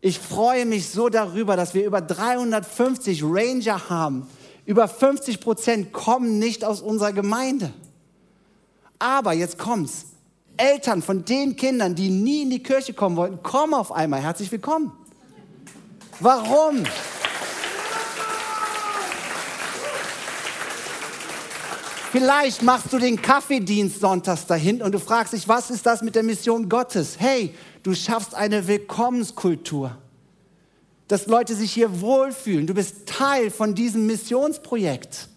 Ich 0.00 0.18
freue 0.18 0.64
mich 0.64 0.88
so 0.88 1.08
darüber, 1.08 1.56
dass 1.56 1.74
wir 1.74 1.84
über 1.84 2.00
350 2.00 3.22
Ranger 3.22 3.90
haben. 3.90 4.26
Über 4.64 4.88
50 4.88 5.40
Prozent 5.40 5.92
kommen 5.92 6.38
nicht 6.38 6.64
aus 6.64 6.80
unserer 6.80 7.12
Gemeinde. 7.12 7.72
Aber 8.98 9.32
jetzt 9.32 9.58
kommt's. 9.58 10.06
Eltern 10.56 11.00
von 11.00 11.24
den 11.24 11.56
Kindern, 11.56 11.94
die 11.94 12.10
nie 12.10 12.42
in 12.42 12.50
die 12.50 12.62
Kirche 12.62 12.92
kommen 12.92 13.16
wollten, 13.16 13.42
kommen 13.42 13.72
auf 13.72 13.92
einmal. 13.92 14.20
Herzlich 14.20 14.52
willkommen. 14.52 14.92
Warum? 16.18 16.84
Vielleicht 22.12 22.62
machst 22.62 22.92
du 22.92 22.98
den 22.98 23.22
Kaffeedienst 23.22 24.00
sonntags 24.00 24.44
dahin 24.44 24.82
und 24.82 24.90
du 24.90 24.98
fragst 24.98 25.32
dich, 25.32 25.46
was 25.46 25.70
ist 25.70 25.86
das 25.86 26.02
mit 26.02 26.16
der 26.16 26.24
Mission 26.24 26.68
Gottes? 26.68 27.20
Hey, 27.20 27.54
du 27.84 27.94
schaffst 27.94 28.34
eine 28.34 28.66
Willkommenskultur, 28.66 29.96
dass 31.06 31.28
Leute 31.28 31.54
sich 31.54 31.72
hier 31.72 32.00
wohlfühlen. 32.00 32.66
Du 32.66 32.74
bist 32.74 33.06
Teil 33.06 33.52
von 33.52 33.76
diesem 33.76 34.06
Missionsprojekt. 34.06 35.28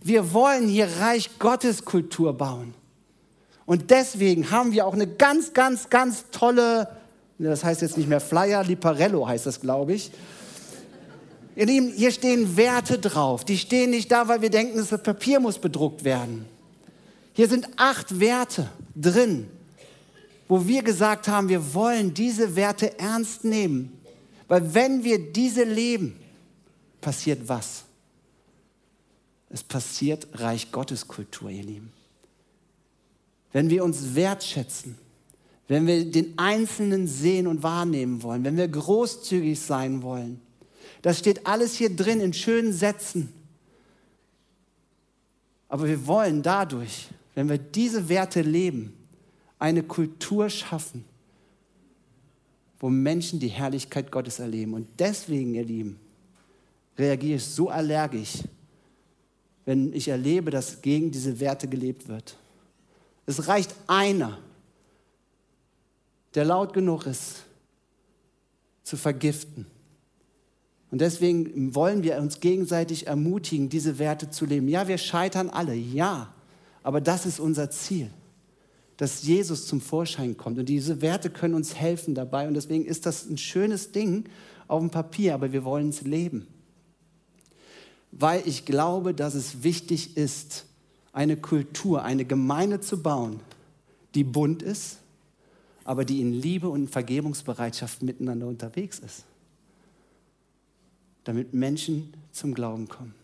Wir 0.00 0.32
wollen 0.32 0.68
hier 0.68 0.88
Reich 1.00 1.28
Gottes 1.40 1.84
Kultur 1.84 2.34
bauen. 2.34 2.74
Und 3.66 3.90
deswegen 3.90 4.52
haben 4.52 4.70
wir 4.70 4.86
auch 4.86 4.94
eine 4.94 5.08
ganz, 5.08 5.54
ganz, 5.54 5.90
ganz 5.90 6.26
tolle, 6.30 6.86
das 7.38 7.64
heißt 7.64 7.82
jetzt 7.82 7.96
nicht 7.96 8.08
mehr 8.08 8.20
Flyer, 8.20 8.62
Liparello 8.62 9.26
heißt 9.26 9.46
das, 9.46 9.60
glaube 9.60 9.94
ich 9.94 10.12
Ihr 11.54 11.66
Lieben, 11.66 11.92
hier 11.92 12.10
stehen 12.10 12.56
Werte 12.56 12.98
drauf. 12.98 13.44
Die 13.44 13.58
stehen 13.58 13.90
nicht 13.90 14.10
da, 14.10 14.28
weil 14.28 14.40
wir 14.40 14.50
denken, 14.50 14.78
das 14.78 14.88
Papier 15.02 15.38
muss 15.38 15.58
bedruckt 15.58 16.04
werden. 16.04 16.46
Hier 17.34 17.48
sind 17.48 17.68
acht 17.76 18.20
Werte 18.20 18.70
drin, 18.94 19.48
wo 20.48 20.66
wir 20.66 20.82
gesagt 20.82 21.28
haben, 21.28 21.48
wir 21.48 21.74
wollen 21.74 22.14
diese 22.14 22.56
Werte 22.56 22.98
ernst 22.98 23.44
nehmen. 23.44 23.92
Weil 24.48 24.74
wenn 24.74 25.04
wir 25.04 25.32
diese 25.32 25.64
leben, 25.64 26.16
passiert 27.00 27.48
was? 27.48 27.84
Es 29.50 29.62
passiert 29.62 30.28
Reich 30.34 30.72
Gottes 30.72 31.06
Kultur, 31.06 31.50
ihr 31.50 31.62
Lieben. 31.62 31.92
Wenn 33.52 33.68
wir 33.68 33.84
uns 33.84 34.14
wertschätzen, 34.14 34.96
wenn 35.68 35.86
wir 35.86 36.10
den 36.10 36.38
Einzelnen 36.38 37.06
sehen 37.06 37.46
und 37.46 37.62
wahrnehmen 37.62 38.22
wollen, 38.22 38.44
wenn 38.44 38.56
wir 38.56 38.68
großzügig 38.68 39.60
sein 39.60 40.02
wollen, 40.02 40.40
das 41.02 41.18
steht 41.18 41.46
alles 41.46 41.74
hier 41.74 41.94
drin 41.94 42.20
in 42.20 42.32
schönen 42.32 42.72
Sätzen. 42.72 43.32
Aber 45.68 45.88
wir 45.88 46.06
wollen 46.06 46.42
dadurch, 46.42 47.08
wenn 47.34 47.48
wir 47.48 47.58
diese 47.58 48.08
Werte 48.08 48.42
leben, 48.42 48.94
eine 49.58 49.82
Kultur 49.82 50.48
schaffen, 50.48 51.04
wo 52.78 52.88
Menschen 52.88 53.40
die 53.40 53.48
Herrlichkeit 53.48 54.12
Gottes 54.12 54.38
erleben. 54.38 54.74
Und 54.74 54.88
deswegen, 54.98 55.54
ihr 55.54 55.64
Lieben, 55.64 55.98
reagiere 56.96 57.36
ich 57.36 57.44
so 57.44 57.68
allergisch, 57.68 58.38
wenn 59.64 59.92
ich 59.92 60.08
erlebe, 60.08 60.50
dass 60.50 60.82
gegen 60.82 61.10
diese 61.10 61.38
Werte 61.40 61.68
gelebt 61.68 62.08
wird. 62.08 62.36
Es 63.26 63.48
reicht 63.48 63.74
einer, 63.86 64.38
der 66.34 66.44
laut 66.44 66.72
genug 66.72 67.06
ist, 67.06 67.44
zu 68.82 68.96
vergiften 68.96 69.66
und 70.92 71.00
deswegen 71.00 71.74
wollen 71.74 72.02
wir 72.02 72.18
uns 72.18 72.40
gegenseitig 72.40 73.06
ermutigen, 73.06 73.70
diese 73.70 73.98
Werte 73.98 74.28
zu 74.28 74.44
leben. 74.44 74.68
Ja, 74.68 74.88
wir 74.88 74.98
scheitern 74.98 75.48
alle, 75.48 75.74
ja, 75.74 76.34
aber 76.82 77.00
das 77.00 77.24
ist 77.24 77.40
unser 77.40 77.70
Ziel, 77.70 78.10
dass 78.98 79.22
Jesus 79.22 79.66
zum 79.66 79.80
Vorschein 79.80 80.36
kommt. 80.36 80.58
Und 80.58 80.68
diese 80.68 81.00
Werte 81.00 81.30
können 81.30 81.54
uns 81.54 81.74
helfen 81.76 82.14
dabei. 82.14 82.46
Und 82.46 82.52
deswegen 82.52 82.84
ist 82.84 83.06
das 83.06 83.26
ein 83.26 83.38
schönes 83.38 83.92
Ding 83.92 84.24
auf 84.68 84.80
dem 84.80 84.90
Papier, 84.90 85.32
aber 85.32 85.50
wir 85.54 85.64
wollen 85.64 85.88
es 85.88 86.02
leben. 86.02 86.46
Weil 88.10 88.42
ich 88.44 88.66
glaube, 88.66 89.14
dass 89.14 89.32
es 89.32 89.62
wichtig 89.62 90.18
ist, 90.18 90.66
eine 91.14 91.38
Kultur, 91.38 92.02
eine 92.02 92.26
Gemeinde 92.26 92.80
zu 92.82 93.02
bauen, 93.02 93.40
die 94.14 94.24
bunt 94.24 94.60
ist, 94.62 94.98
aber 95.84 96.04
die 96.04 96.20
in 96.20 96.34
Liebe 96.34 96.68
und 96.68 96.90
Vergebungsbereitschaft 96.90 98.02
miteinander 98.02 98.46
unterwegs 98.46 98.98
ist 98.98 99.24
damit 101.24 101.54
Menschen 101.54 102.12
zum 102.32 102.54
Glauben 102.54 102.88
kommen. 102.88 103.14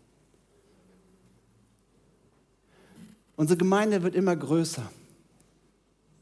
Unsere 3.37 3.57
Gemeinde 3.57 4.03
wird 4.03 4.15
immer 4.15 4.35
größer. 4.35 4.91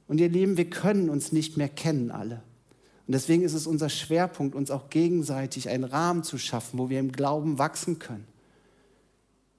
Und 0.09 0.21
ihr 0.21 0.29
Lieben, 0.29 0.57
wir 0.57 0.71
können 0.71 1.09
uns 1.09 1.33
nicht 1.33 1.57
mehr 1.57 1.69
kennen 1.69 2.11
alle. 2.11 2.43
Und 3.07 3.13
deswegen 3.13 3.43
ist 3.43 3.55
es 3.55 3.67
unser 3.67 3.89
Schwerpunkt, 3.89 4.55
uns 4.55 4.71
auch 4.71 4.91
gegenseitig 4.91 5.69
einen 5.69 5.85
Rahmen 5.85 6.23
zu 6.23 6.39
schaffen, 6.39 6.79
wo 6.79 6.91
wir 6.91 7.01
im 7.01 7.13
Glauben 7.13 7.59
wachsen 7.59 7.99
können. 7.99 8.27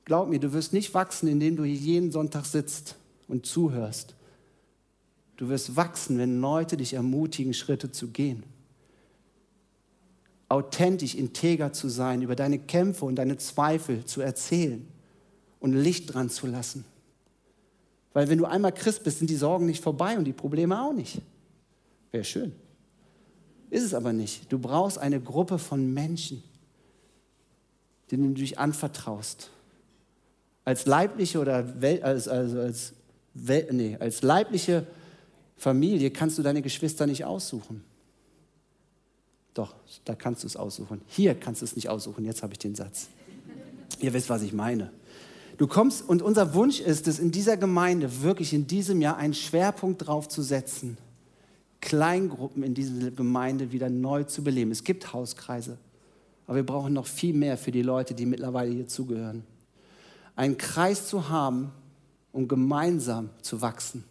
Glaub 0.05 0.29
mir, 0.29 0.39
du 0.39 0.53
wirst 0.53 0.73
nicht 0.73 0.93
wachsen, 0.93 1.27
indem 1.27 1.55
du 1.55 1.63
hier 1.63 1.75
jeden 1.75 2.11
Sonntag 2.11 2.45
sitzt 2.45 2.95
und 3.27 3.45
zuhörst. 3.45 4.15
Du 5.35 5.49
wirst 5.49 5.75
wachsen, 5.75 6.17
wenn 6.17 6.39
Leute 6.39 6.77
dich 6.77 6.93
ermutigen, 6.93 7.53
Schritte 7.53 7.91
zu 7.91 8.09
gehen 8.09 8.43
authentisch, 10.49 11.15
integer 11.15 11.73
zu 11.73 11.89
sein, 11.89 12.21
über 12.21 12.35
deine 12.35 12.59
Kämpfe 12.59 13.05
und 13.05 13.15
deine 13.15 13.37
Zweifel 13.37 14.05
zu 14.05 14.21
erzählen 14.21 14.87
und 15.59 15.73
Licht 15.73 16.13
dran 16.13 16.29
zu 16.29 16.47
lassen. 16.47 16.85
Weil 18.13 18.29
wenn 18.29 18.37
du 18.37 18.45
einmal 18.45 18.71
Christ 18.71 19.03
bist, 19.03 19.19
sind 19.19 19.29
die 19.29 19.35
Sorgen 19.35 19.65
nicht 19.65 19.83
vorbei 19.83 20.17
und 20.17 20.25
die 20.25 20.33
Probleme 20.33 20.81
auch 20.81 20.93
nicht. 20.93 21.21
Wäre 22.11 22.23
schön. 22.23 22.53
Ist 23.69 23.83
es 23.83 23.93
aber 23.93 24.13
nicht. 24.13 24.51
Du 24.51 24.59
brauchst 24.59 24.97
eine 24.97 25.19
Gruppe 25.19 25.59
von 25.59 25.93
Menschen, 25.93 26.41
denen 28.09 28.33
du 28.33 28.41
dich 28.41 28.57
anvertraust. 28.57 29.49
Als 30.63 30.85
leibliche 30.85 31.39
oder 31.39 31.65
als, 32.01 32.27
also 32.27 32.59
als, 32.59 32.93
nee, 33.33 33.97
als 33.99 34.21
leibliche 34.21 34.87
Familie 35.57 36.11
kannst 36.11 36.37
du 36.37 36.43
deine 36.43 36.61
Geschwister 36.61 37.07
nicht 37.07 37.25
aussuchen. 37.25 37.83
Doch, 39.57 39.73
da 40.05 40.13
kannst 40.13 40.43
du 40.43 40.47
es 40.47 40.55
aussuchen. 40.55 41.01
Hier 41.07 41.33
kannst 41.33 41.61
du 41.61 41.65
es 41.65 41.75
nicht 41.75 41.89
aussuchen. 41.89 42.23
Jetzt 42.25 42.43
habe 42.43 42.53
ich 42.53 42.59
den 42.59 42.75
Satz. 42.75 43.07
Ihr 43.99 44.13
wisst, 44.13 44.29
was 44.29 44.43
ich 44.43 44.53
meine. 44.53 44.91
Du 45.57 45.65
kommst 45.65 46.07
und 46.07 46.21
unser 46.21 46.53
Wunsch 46.53 46.79
ist 46.79 47.07
es, 47.07 47.17
in 47.17 47.31
dieser 47.31 47.57
Gemeinde 47.57 48.21
wirklich 48.21 48.53
in 48.53 48.67
diesem 48.67 49.01
Jahr 49.01 49.17
einen 49.17 49.33
Schwerpunkt 49.33 50.05
drauf 50.05 50.29
zu 50.29 50.43
setzen, 50.43 50.99
Kleingruppen 51.81 52.61
in 52.61 52.75
dieser 52.75 53.09
Gemeinde 53.09 53.71
wieder 53.71 53.89
neu 53.89 54.25
zu 54.25 54.43
beleben. 54.43 54.69
Es 54.69 54.83
gibt 54.83 55.11
Hauskreise, 55.11 55.79
aber 56.45 56.57
wir 56.57 56.65
brauchen 56.65 56.93
noch 56.93 57.07
viel 57.07 57.33
mehr 57.33 57.57
für 57.57 57.71
die 57.71 57.81
Leute, 57.81 58.13
die 58.13 58.27
mittlerweile 58.27 58.71
hier 58.71 58.87
zugehören. 58.87 59.43
Einen 60.35 60.59
Kreis 60.59 61.07
zu 61.07 61.29
haben, 61.29 61.71
um 62.31 62.47
gemeinsam 62.47 63.31
zu 63.41 63.59
wachsen. 63.63 64.03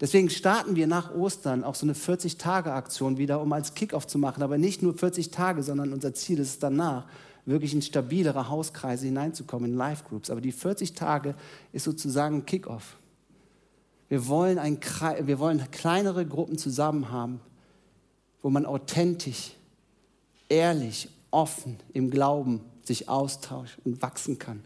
Deswegen 0.00 0.28
starten 0.28 0.74
wir 0.74 0.86
nach 0.86 1.14
Ostern 1.14 1.62
auch 1.62 1.76
so 1.76 1.86
eine 1.86 1.94
40-Tage-Aktion 1.94 3.16
wieder, 3.16 3.40
um 3.40 3.52
als 3.52 3.74
Kickoff 3.74 4.06
zu 4.06 4.18
machen. 4.18 4.42
Aber 4.42 4.58
nicht 4.58 4.82
nur 4.82 4.94
40 4.94 5.30
Tage, 5.30 5.62
sondern 5.62 5.92
unser 5.92 6.14
Ziel 6.14 6.40
ist 6.40 6.48
es 6.48 6.58
danach, 6.58 7.06
wirklich 7.46 7.74
in 7.74 7.82
stabilere 7.82 8.48
Hauskreise 8.48 9.06
hineinzukommen, 9.06 9.70
in 9.70 9.76
Live-Groups. 9.76 10.30
Aber 10.30 10.40
die 10.40 10.52
40 10.52 10.94
Tage 10.94 11.34
ist 11.72 11.84
sozusagen 11.84 12.46
Kickoff. 12.46 12.96
Wir 14.08 14.26
wollen, 14.26 14.58
ein, 14.58 14.78
wir 15.22 15.38
wollen 15.38 15.62
kleinere 15.70 16.26
Gruppen 16.26 16.58
zusammen 16.58 17.10
haben, 17.10 17.40
wo 18.42 18.50
man 18.50 18.66
authentisch, 18.66 19.52
ehrlich, 20.48 21.08
offen 21.30 21.78
im 21.92 22.10
Glauben 22.10 22.60
sich 22.82 23.08
austauscht 23.08 23.78
und 23.84 24.02
wachsen 24.02 24.38
kann. 24.38 24.62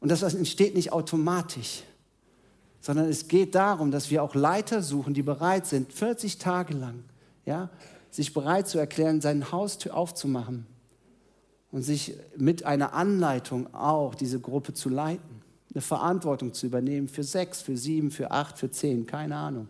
Und 0.00 0.10
das 0.10 0.22
entsteht 0.22 0.74
nicht 0.74 0.92
automatisch 0.92 1.82
sondern 2.80 3.08
es 3.08 3.28
geht 3.28 3.54
darum, 3.54 3.90
dass 3.90 4.10
wir 4.10 4.22
auch 4.22 4.34
Leiter 4.34 4.82
suchen, 4.82 5.14
die 5.14 5.22
bereit 5.22 5.66
sind, 5.66 5.92
40 5.92 6.38
Tage 6.38 6.74
lang, 6.74 7.04
ja, 7.44 7.70
sich 8.10 8.34
bereit 8.34 8.68
zu 8.68 8.78
erklären, 8.78 9.20
seine 9.20 9.52
Haustür 9.52 9.96
aufzumachen 9.96 10.66
und 11.70 11.82
sich 11.82 12.14
mit 12.36 12.64
einer 12.64 12.92
Anleitung 12.94 13.72
auch 13.74 14.14
diese 14.14 14.40
Gruppe 14.40 14.74
zu 14.74 14.88
leiten, 14.88 15.42
eine 15.72 15.82
Verantwortung 15.82 16.52
zu 16.52 16.66
übernehmen 16.66 17.08
für 17.08 17.22
sechs, 17.22 17.62
für 17.62 17.76
sieben, 17.76 18.10
für 18.10 18.30
acht, 18.30 18.58
für 18.58 18.70
zehn, 18.70 19.06
keine 19.06 19.36
Ahnung. 19.36 19.68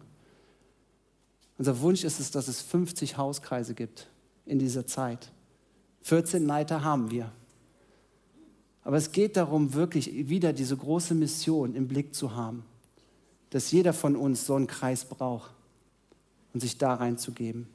Unser 1.59 1.79
Wunsch 1.81 2.05
ist 2.05 2.20
es, 2.20 2.31
dass 2.31 2.49
es 2.49 2.62
50 2.62 3.18
Hauskreise 3.18 3.75
gibt 3.75 4.09
in 4.46 4.59
dieser 4.59 4.87
Zeit. 4.87 5.31
14 6.03 6.46
Leiter 6.46 6.83
haben 6.83 7.11
wir. 7.11 7.31
Aber 8.83 8.96
es 8.96 9.12
geht 9.12 9.37
darum, 9.37 9.75
wirklich 9.75 10.29
wieder 10.31 10.55
diese 10.55 10.75
große 10.77 11.14
Mission 11.14 11.75
im 11.75 11.87
Blick 11.87 12.14
zu 12.14 12.35
haben, 12.35 12.64
dass 13.51 13.71
jeder 13.73 13.93
von 13.93 14.17
uns 14.17 14.47
so 14.47 14.55
einen 14.55 14.67
Kreis 14.67 15.05
braucht 15.05 15.51
und 16.53 16.61
sich 16.61 16.79
da 16.79 16.95
reinzugeben. 16.95 17.67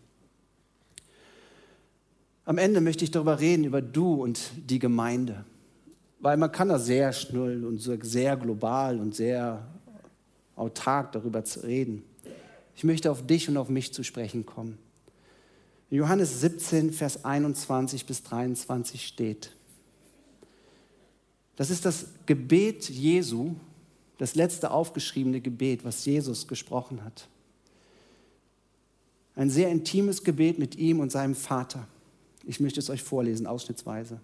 Am 2.45 2.57
Ende 2.57 2.79
möchte 2.79 3.03
ich 3.03 3.11
darüber 3.11 3.39
reden, 3.39 3.63
über 3.63 3.81
du 3.81 4.21
und 4.23 4.51
die 4.55 4.79
Gemeinde. 4.79 5.45
Weil 6.19 6.37
man 6.37 6.51
kann 6.51 6.69
da 6.69 6.79
sehr 6.79 7.11
schnell 7.11 7.65
und 7.65 7.79
sehr 7.79 8.37
global 8.37 8.99
und 8.99 9.15
sehr 9.15 9.65
autark 10.55 11.11
darüber 11.11 11.43
reden. 11.63 12.03
Ich 12.75 12.83
möchte 12.83 13.11
auf 13.11 13.25
dich 13.25 13.49
und 13.49 13.57
auf 13.57 13.69
mich 13.69 13.93
zu 13.93 14.03
sprechen 14.03 14.45
kommen. 14.45 14.77
In 15.89 15.97
Johannes 15.97 16.41
17, 16.41 16.93
Vers 16.93 17.25
21 17.25 18.05
bis 18.05 18.23
23 18.23 19.05
steht, 19.05 19.51
das 21.55 21.69
ist 21.69 21.85
das 21.85 22.07
Gebet 22.25 22.89
Jesu, 22.89 23.55
das 24.17 24.35
letzte 24.35 24.71
aufgeschriebene 24.71 25.41
Gebet, 25.41 25.83
was 25.83 26.05
Jesus 26.05 26.47
gesprochen 26.47 27.03
hat. 27.03 27.27
Ein 29.35 29.49
sehr 29.49 29.69
intimes 29.69 30.23
Gebet 30.23 30.59
mit 30.59 30.75
ihm 30.75 30.99
und 30.99 31.11
seinem 31.11 31.35
Vater. 31.35 31.87
Ich 32.45 32.59
möchte 32.59 32.79
es 32.79 32.89
euch 32.89 33.03
vorlesen, 33.03 33.47
ausschnittsweise. 33.47 34.19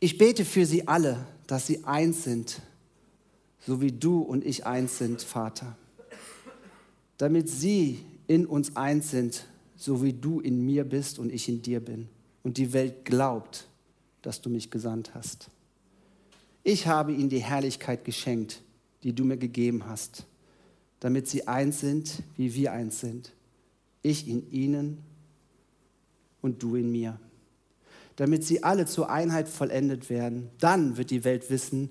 Ich 0.00 0.18
bete 0.18 0.44
für 0.44 0.66
sie 0.66 0.88
alle, 0.88 1.24
dass 1.46 1.66
sie 1.68 1.84
eins 1.84 2.24
sind, 2.24 2.60
so 3.64 3.80
wie 3.80 3.92
du 3.92 4.20
und 4.20 4.44
ich 4.44 4.66
eins 4.66 4.98
sind, 4.98 5.22
Vater. 5.22 5.76
Damit 7.18 7.48
sie 7.48 8.00
in 8.26 8.46
uns 8.46 8.74
eins 8.74 9.12
sind, 9.12 9.46
so 9.76 10.02
wie 10.02 10.12
du 10.12 10.40
in 10.40 10.64
mir 10.64 10.82
bist 10.82 11.20
und 11.20 11.32
ich 11.32 11.48
in 11.48 11.62
dir 11.62 11.78
bin. 11.78 12.08
Und 12.42 12.56
die 12.56 12.72
Welt 12.72 13.04
glaubt, 13.04 13.68
dass 14.22 14.40
du 14.40 14.50
mich 14.50 14.70
gesandt 14.70 15.14
hast. 15.14 15.48
Ich 16.64 16.86
habe 16.86 17.12
ihnen 17.12 17.28
die 17.28 17.42
Herrlichkeit 17.42 18.04
geschenkt, 18.04 18.62
die 19.02 19.12
du 19.12 19.24
mir 19.24 19.36
gegeben 19.36 19.86
hast, 19.86 20.26
damit 21.00 21.28
sie 21.28 21.48
eins 21.48 21.80
sind, 21.80 22.22
wie 22.36 22.54
wir 22.54 22.72
eins 22.72 23.00
sind. 23.00 23.32
Ich 24.02 24.28
in 24.28 24.50
ihnen 24.52 24.98
und 26.40 26.62
du 26.62 26.76
in 26.76 26.92
mir. 26.92 27.18
Damit 28.16 28.44
sie 28.44 28.62
alle 28.62 28.86
zur 28.86 29.10
Einheit 29.10 29.48
vollendet 29.48 30.10
werden. 30.10 30.50
Dann 30.58 30.96
wird 30.96 31.10
die 31.10 31.24
Welt 31.24 31.50
wissen, 31.50 31.90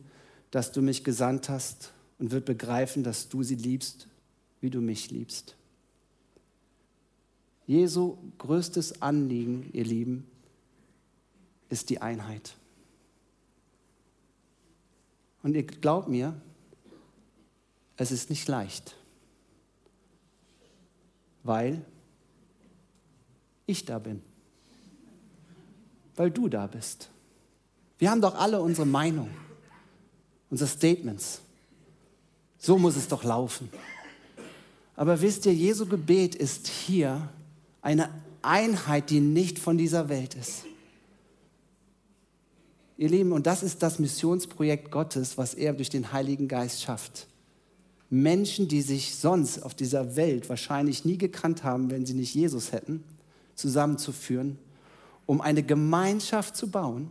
dass 0.52 0.72
du 0.72 0.82
mich 0.82 1.04
gesandt 1.04 1.50
hast 1.50 1.94
und 2.20 2.32
wird 2.32 2.46
begreifen, 2.46 3.04
dass 3.04 3.30
du 3.30 3.44
sie 3.44 3.56
liebst, 3.56 4.08
wie 4.62 4.70
du 4.70 4.80
mich 4.80 5.12
liebst. 5.12 5.56
Jesu 7.68 8.18
größtes 8.38 9.02
Anliegen, 9.02 9.70
ihr 9.74 9.86
Lieben, 9.86 10.26
ist 11.70 11.90
die 11.90 12.02
Einheit. 12.02 12.56
Und 15.44 15.56
ihr 15.56 15.64
glaubt 15.64 16.08
mir, 16.08 16.40
es 17.98 18.12
ist 18.12 18.30
nicht 18.30 18.48
leicht, 18.48 18.96
weil 21.44 21.84
ich 23.66 23.86
da 23.86 24.00
bin 24.00 24.22
weil 26.16 26.32
du 26.32 26.48
da 26.48 26.68
bist. 26.68 27.10
Wir 27.98 28.12
haben 28.12 28.22
doch 28.22 28.36
alle 28.36 28.62
unsere 28.62 28.86
Meinung, 28.86 29.30
unsere 30.50 30.70
Statements. 30.70 31.42
So 32.58 32.78
muss 32.78 32.96
es 32.96 33.08
doch 33.08 33.24
laufen. 33.24 33.70
Aber 34.96 35.20
wisst 35.22 35.46
ihr, 35.48 35.54
Jesu 35.54 35.88
Gebet 35.88 36.36
ist 36.36 36.68
hier 36.68 37.30
eine 37.82 38.10
Einheit, 38.44 39.10
die 39.10 39.20
nicht 39.20 39.58
von 39.58 39.78
dieser 39.78 40.10
Welt 40.10 40.36
ist. 40.36 40.66
Ihr 43.02 43.10
Lieben, 43.10 43.32
und 43.32 43.48
das 43.48 43.64
ist 43.64 43.82
das 43.82 43.98
Missionsprojekt 43.98 44.92
Gottes, 44.92 45.36
was 45.36 45.56
er 45.56 45.74
durch 45.74 45.90
den 45.90 46.14
Heiligen 46.14 46.48
Geist 46.48 46.84
schafft. 46.84 47.26
Menschen, 48.12 48.68
die 48.68 48.84
sich 48.84 49.16
sonst 49.16 49.64
auf 49.64 49.74
dieser 49.74 50.16
Welt 50.16 50.50
wahrscheinlich 50.50 51.04
nie 51.04 51.18
gekannt 51.18 51.64
haben, 51.64 51.90
wenn 51.90 52.06
sie 52.06 52.14
nicht 52.14 52.36
Jesus 52.36 52.72
hätten, 52.72 53.04
zusammenzuführen 53.56 54.60
um 55.26 55.42
eine 55.42 55.64
Gemeinschaft 55.64 56.56
zu 56.56 56.70
bauen, 56.70 57.10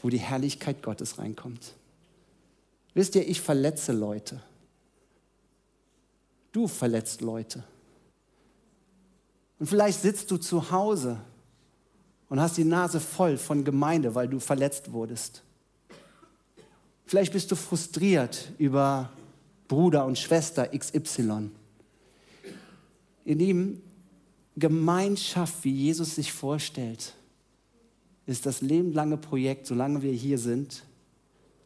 wo 0.00 0.08
die 0.08 0.18
Herrlichkeit 0.18 0.82
Gottes 0.82 1.18
reinkommt. 1.18 1.74
Wisst 2.94 3.16
ihr, 3.16 3.28
ich 3.28 3.42
verletze 3.42 3.92
Leute. 3.92 4.42
Du 6.52 6.68
verletzt 6.68 7.20
Leute. 7.20 7.64
Und 9.58 9.66
vielleicht 9.66 10.00
sitzt 10.00 10.30
du 10.30 10.38
zu 10.38 10.70
Hause 10.70 11.20
und 12.30 12.40
hast 12.40 12.56
die 12.56 12.64
Nase 12.64 13.00
voll 13.00 13.36
von 13.36 13.64
Gemeinde, 13.64 14.14
weil 14.14 14.28
du 14.28 14.40
verletzt 14.40 14.92
wurdest. 14.92 15.42
Vielleicht 17.04 17.32
bist 17.32 17.50
du 17.50 17.56
frustriert 17.56 18.52
über 18.56 19.10
Bruder 19.68 20.06
und 20.06 20.16
Schwester 20.16 20.68
XY. 20.68 21.50
Ihr 23.24 23.34
Lieben, 23.34 23.82
Gemeinschaft, 24.56 25.64
wie 25.64 25.72
Jesus 25.72 26.14
sich 26.14 26.32
vorstellt, 26.32 27.14
ist 28.26 28.46
das 28.46 28.60
lebenslange 28.60 29.16
Projekt, 29.16 29.66
solange 29.66 30.02
wir 30.02 30.12
hier 30.12 30.38
sind, 30.38 30.84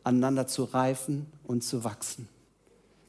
aneinander 0.02 0.46
zu 0.46 0.64
reifen 0.64 1.26
und 1.44 1.62
zu 1.62 1.84
wachsen. 1.84 2.26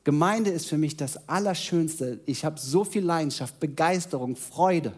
Gemeinde 0.04 0.50
ist 0.50 0.68
für 0.68 0.78
mich 0.78 0.98
das 0.98 1.30
Allerschönste. 1.30 2.20
Ich 2.26 2.44
habe 2.44 2.60
so 2.60 2.84
viel 2.84 3.04
Leidenschaft, 3.04 3.60
Begeisterung, 3.62 4.36
Freude. 4.36 4.94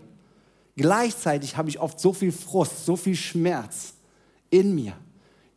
Gleichzeitig 0.77 1.57
habe 1.57 1.67
ich 1.67 1.79
oft 1.79 1.99
so 1.99 2.13
viel 2.13 2.31
Frust, 2.31 2.85
so 2.85 2.95
viel 2.95 3.15
Schmerz 3.15 3.95
in 4.49 4.73
mir. 4.73 4.93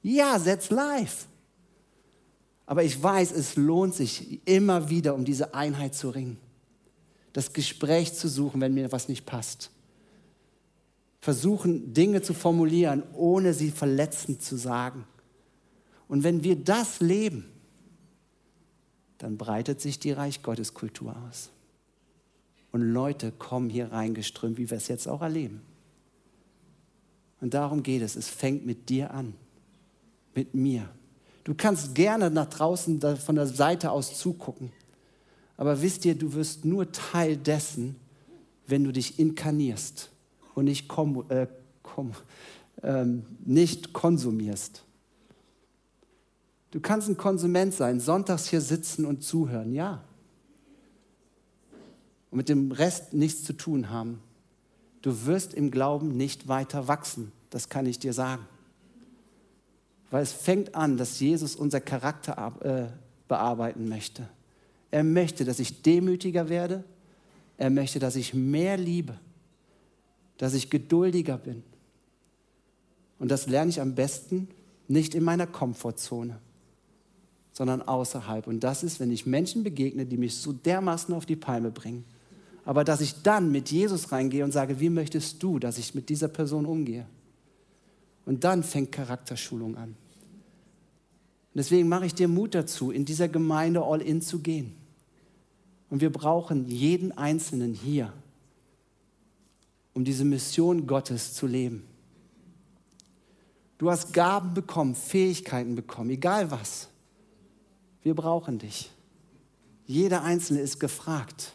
Ja, 0.03 0.39
setz 0.41 0.71
live. 0.71 1.29
Aber 2.67 2.83
ich 2.83 3.01
weiß, 3.01 3.31
es 3.31 3.55
lohnt 3.55 3.95
sich 3.95 4.41
immer 4.45 4.91
wieder, 4.91 5.15
um 5.15 5.25
diese 5.25 5.55
Einheit 5.55 5.95
zu 5.95 6.11
ringen 6.11 6.39
das 7.33 7.53
Gespräch 7.53 8.15
zu 8.15 8.29
suchen, 8.29 8.61
wenn 8.61 8.75
mir 8.75 8.91
was 8.93 9.09
nicht 9.09 9.27
passt. 9.27 9.71
Versuchen, 11.21 11.93
Dinge 11.93 12.23
zu 12.23 12.35
formulieren, 12.35 13.03
ohne 13.15 13.53
sie 13.55 13.71
verletzend 13.71 14.43
zu 14.43 14.57
sagen. 14.57 15.05
Und 16.09 16.25
wenn 16.25 16.43
wir 16.43 16.57
das 16.57 17.01
leben, 17.01 17.45
dann 19.19 19.37
breitet 19.37 19.81
sich 19.81 19.99
die 19.99 20.13
Reich 20.13 20.43
Gottes 20.43 20.73
Kultur 20.73 21.15
aus. 21.29 21.51
Und 22.73 22.83
Leute 22.83 23.33
kommen 23.33 23.69
hier 23.69 23.93
reingeströmt, 23.93 24.59
wie 24.59 24.71
wir 24.71 24.77
es 24.77 24.89
jetzt 24.89 25.09
auch 25.09 25.23
erleben. 25.23 25.63
Und 27.41 27.55
darum 27.55 27.83
geht 27.83 28.03
es. 28.03 28.17
Es 28.17 28.29
fängt 28.29 28.67
mit 28.67 28.89
dir 28.89 29.13
an, 29.13 29.35
mit 30.35 30.55
mir. 30.55 30.89
Du 31.45 31.55
kannst 31.55 31.95
gerne 31.95 32.31
nach 32.31 32.47
draußen 32.47 33.01
von 33.17 33.35
der 33.35 33.47
Seite 33.47 33.91
aus 33.91 34.19
zugucken. 34.19 34.73
Aber 35.57 35.83
wisst 35.83 36.05
ihr, 36.05 36.15
du 36.15 36.35
wirst 36.35 36.65
nur 36.65 36.93
Teil 36.93 37.37
dessen, 37.37 37.97
wenn 38.67 38.85
du 38.85 38.93
dich 38.93 39.19
inkarnierst 39.19 40.11
und 40.55 40.67
nicht, 40.67 40.87
kom 40.89 41.25
äh, 41.29 41.47
kom 41.83 42.13
ähm, 42.83 43.25
nicht 43.45 43.93
konsumierst. 43.93 44.85
Du 46.71 46.81
kannst 46.81 47.09
ein 47.09 47.17
Konsument 47.17 47.75
sein, 47.75 48.01
sonntags 48.01 48.49
hier 48.49 48.61
sitzen 48.61 49.05
und 49.05 49.25
zuhören, 49.25 49.73
ja. 49.73 50.05
Und 52.31 52.37
mit 52.37 52.49
dem 52.49 52.73
Rest 52.73 53.13
nichts 53.13 53.45
zu 53.45 53.53
tun 53.53 53.91
haben. 53.91 54.21
Du 55.03 55.27
wirst 55.27 55.55
im 55.55 55.71
Glauben 55.71 56.17
nicht 56.17 56.49
weiter 56.49 56.87
wachsen, 56.89 57.33
das 57.51 57.69
kann 57.69 57.87
ich 57.87 57.99
dir 57.99 58.13
sagen. 58.13 58.47
Weil 60.11 60.23
es 60.23 60.33
fängt 60.33 60.75
an, 60.75 60.97
dass 60.97 61.21
Jesus 61.21 61.57
unser 61.57 61.81
Charakter 61.81 62.53
äh, 62.63 62.93
bearbeiten 63.29 63.89
möchte. 63.89 64.29
Er 64.91 65.05
möchte, 65.05 65.45
dass 65.45 65.61
ich 65.61 65.83
demütiger 65.83 66.49
werde. 66.49 66.85
Er 67.57 67.71
möchte, 67.71 67.99
dass 67.99 68.17
ich 68.17 68.35
mehr 68.35 68.77
liebe, 68.77 69.19
dass 70.39 70.55
ich 70.55 70.71
geduldiger 70.71 71.39
bin. 71.39 71.63
Und 73.19 73.31
das 73.31 73.47
lerne 73.47 73.71
ich 73.71 73.81
am 73.81 73.95
besten 73.95 74.49
nicht 74.89 75.15
in 75.15 75.23
meiner 75.23 75.47
Komfortzone, 75.47 76.41
sondern 77.53 77.83
außerhalb. 77.83 78.47
Und 78.47 78.61
das 78.61 78.83
ist, 78.83 78.99
wenn 78.99 79.13
ich 79.13 79.27
Menschen 79.27 79.63
begegne, 79.63 80.07
die 80.07 80.17
mich 80.17 80.37
so 80.37 80.53
dermaßen 80.53 81.15
auf 81.15 81.27
die 81.27 81.37
Palme 81.37 81.71
bringen. 81.71 82.05
Aber 82.65 82.85
dass 82.85 83.01
ich 83.01 83.23
dann 83.23 83.51
mit 83.51 83.71
Jesus 83.71 84.13
reingehe 84.13 84.45
und 84.45 84.53
sage, 84.53 84.81
wie 84.81 84.91
möchtest 84.91 85.43
du, 85.43 85.59
dass 85.59 85.79
ich 85.79 85.95
mit 85.95 86.09
dieser 86.09 86.29
Person 86.29 86.67
umgehe? 86.67 87.07
Und 88.27 88.45
dann 88.45 88.63
fängt 88.63 88.93
Charakterschulung 88.93 89.77
an. 89.77 89.89
Und 89.91 91.57
deswegen 91.57 91.89
mache 91.89 92.07
ich 92.07 92.15
dir 92.15 92.29
Mut 92.29 92.55
dazu, 92.55 92.91
in 92.91 93.05
dieser 93.05 93.29
Gemeinde 93.29 93.83
all 93.83 94.03
in 94.03 94.23
zu 94.23 94.39
gehen. 94.39 94.77
Und 95.89 96.01
wir 96.01 96.13
brauchen 96.13 96.69
jeden 96.69 97.17
Einzelnen 97.19 97.75
hier, 97.75 98.13
um 99.93 100.05
diese 100.05 100.25
Mission 100.25 100.87
Gottes 100.87 101.35
zu 101.35 101.47
leben. 101.47 101.83
Du 103.79 103.91
hast 103.91 104.13
Gaben 104.13 104.55
bekommen, 104.55 104.95
Fähigkeiten 104.95 105.75
bekommen, 105.75 106.11
egal 106.11 106.51
was. 106.51 106.89
Wir 108.03 108.15
brauchen 108.15 108.59
dich. 108.59 108.91
Jeder 109.87 110.23
Einzelne 110.23 110.61
ist 110.61 110.79
gefragt. 110.79 111.55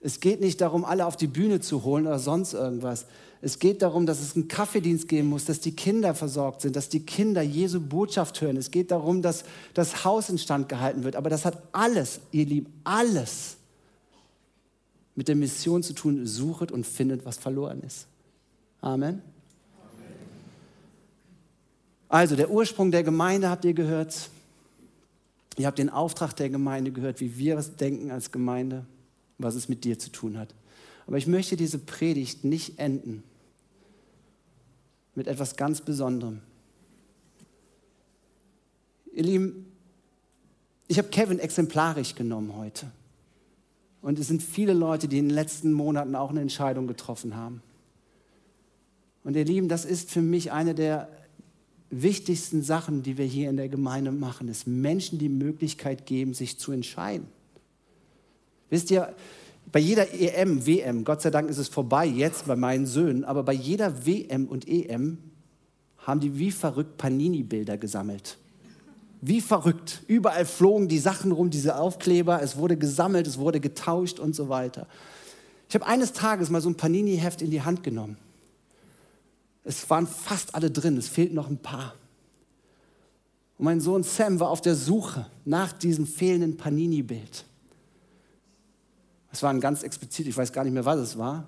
Es 0.00 0.20
geht 0.20 0.40
nicht 0.40 0.60
darum, 0.60 0.84
alle 0.84 1.06
auf 1.06 1.16
die 1.16 1.26
Bühne 1.26 1.60
zu 1.60 1.84
holen 1.84 2.06
oder 2.06 2.18
sonst 2.18 2.54
irgendwas. 2.54 3.06
Es 3.40 3.58
geht 3.58 3.82
darum, 3.82 4.06
dass 4.06 4.20
es 4.20 4.34
einen 4.34 4.48
Kaffeedienst 4.48 5.08
geben 5.08 5.28
muss, 5.28 5.44
dass 5.44 5.60
die 5.60 5.74
Kinder 5.74 6.14
versorgt 6.14 6.62
sind, 6.62 6.76
dass 6.76 6.88
die 6.88 7.00
Kinder 7.00 7.42
Jesu 7.42 7.80
Botschaft 7.80 8.40
hören. 8.40 8.56
Es 8.56 8.70
geht 8.70 8.90
darum, 8.90 9.22
dass 9.22 9.44
das 9.74 10.04
Haus 10.04 10.28
instand 10.28 10.68
gehalten 10.68 11.04
wird. 11.04 11.16
Aber 11.16 11.30
das 11.30 11.44
hat 11.44 11.62
alles, 11.72 12.20
ihr 12.32 12.46
Lieben, 12.46 12.72
alles 12.84 13.56
mit 15.14 15.28
der 15.28 15.36
Mission 15.36 15.82
zu 15.82 15.94
tun, 15.94 16.26
suchet 16.26 16.70
und 16.70 16.86
findet, 16.86 17.24
was 17.24 17.38
verloren 17.38 17.82
ist. 17.82 18.06
Amen. 18.80 19.20
Also 22.08 22.36
der 22.36 22.50
Ursprung 22.50 22.90
der 22.90 23.02
Gemeinde 23.02 23.50
habt 23.50 23.64
ihr 23.64 23.74
gehört. 23.74 24.30
Ihr 25.56 25.66
habt 25.66 25.78
den 25.78 25.90
Auftrag 25.90 26.34
der 26.34 26.50
Gemeinde 26.50 26.92
gehört, 26.92 27.20
wie 27.20 27.36
wir 27.36 27.58
es 27.58 27.76
denken 27.76 28.12
als 28.12 28.30
Gemeinde, 28.30 28.86
was 29.38 29.54
es 29.54 29.68
mit 29.68 29.84
dir 29.84 29.98
zu 29.98 30.10
tun 30.10 30.38
hat. 30.38 30.54
Aber 31.06 31.16
ich 31.16 31.26
möchte 31.26 31.56
diese 31.56 31.78
Predigt 31.78 32.44
nicht 32.44 32.78
enden 32.78 33.22
mit 35.14 35.26
etwas 35.26 35.56
ganz 35.56 35.80
Besonderem. 35.80 36.40
Ihr 39.12 39.24
Lieben, 39.24 39.66
ich 40.86 40.98
habe 40.98 41.08
Kevin 41.08 41.38
exemplarisch 41.38 42.14
genommen 42.14 42.54
heute. 42.56 42.90
Und 44.00 44.18
es 44.18 44.28
sind 44.28 44.42
viele 44.42 44.74
Leute, 44.74 45.08
die 45.08 45.18
in 45.18 45.28
den 45.28 45.34
letzten 45.34 45.72
Monaten 45.72 46.14
auch 46.14 46.30
eine 46.30 46.40
Entscheidung 46.40 46.86
getroffen 46.86 47.34
haben. 47.34 47.62
Und 49.24 49.34
ihr 49.34 49.44
Lieben, 49.44 49.68
das 49.68 49.84
ist 49.84 50.10
für 50.10 50.22
mich 50.22 50.52
eine 50.52 50.74
der 50.74 51.08
wichtigsten 51.90 52.62
Sachen, 52.62 53.02
die 53.02 53.18
wir 53.18 53.24
hier 53.24 53.50
in 53.50 53.56
der 53.56 53.68
Gemeinde 53.68 54.12
machen, 54.12 54.48
ist 54.48 54.66
Menschen 54.66 55.18
die 55.18 55.28
Möglichkeit 55.28 56.06
geben, 56.06 56.34
sich 56.34 56.58
zu 56.58 56.72
entscheiden. 56.72 57.26
Wisst 58.70 58.90
ihr, 58.90 59.14
bei 59.70 59.80
jeder 59.80 60.12
EM, 60.12 60.66
WM, 60.66 61.04
Gott 61.04 61.22
sei 61.22 61.30
Dank 61.30 61.50
ist 61.50 61.58
es 61.58 61.68
vorbei 61.68 62.06
jetzt 62.06 62.46
bei 62.46 62.56
meinen 62.56 62.86
Söhnen, 62.86 63.24
aber 63.24 63.42
bei 63.42 63.52
jeder 63.52 64.06
WM 64.06 64.46
und 64.46 64.66
EM 64.66 65.18
haben 65.98 66.20
die 66.20 66.38
wie 66.38 66.50
verrückt 66.50 66.96
Panini-Bilder 66.96 67.76
gesammelt. 67.76 68.38
Wie 69.20 69.40
verrückt. 69.40 70.02
Überall 70.06 70.46
flogen 70.46 70.88
die 70.88 70.98
Sachen 70.98 71.32
rum, 71.32 71.50
diese 71.50 71.76
Aufkleber, 71.76 72.40
es 72.42 72.56
wurde 72.56 72.76
gesammelt, 72.76 73.26
es 73.26 73.38
wurde 73.38 73.60
getauscht 73.60 74.18
und 74.20 74.34
so 74.34 74.48
weiter. 74.48 74.86
Ich 75.68 75.74
habe 75.74 75.86
eines 75.86 76.12
Tages 76.12 76.48
mal 76.50 76.62
so 76.62 76.70
ein 76.70 76.76
Panini-Heft 76.76 77.42
in 77.42 77.50
die 77.50 77.62
Hand 77.62 77.82
genommen 77.82 78.16
es 79.68 79.88
waren 79.90 80.06
fast 80.06 80.54
alle 80.54 80.70
drin, 80.70 80.96
es 80.96 81.08
fehlten 81.08 81.34
noch 81.34 81.50
ein 81.50 81.58
paar. 81.58 81.94
Und 83.58 83.66
mein 83.66 83.80
Sohn 83.80 84.02
Sam 84.02 84.40
war 84.40 84.48
auf 84.48 84.62
der 84.62 84.74
Suche 84.74 85.26
nach 85.44 85.74
diesem 85.74 86.06
fehlenden 86.06 86.56
Panini-Bild. 86.56 87.44
Es 89.32 89.42
war 89.42 89.50
ein 89.50 89.60
ganz 89.60 89.82
explizit, 89.82 90.26
ich 90.26 90.36
weiß 90.36 90.52
gar 90.52 90.64
nicht 90.64 90.72
mehr, 90.72 90.84
was 90.84 90.98
es 90.98 91.18
war. 91.18 91.46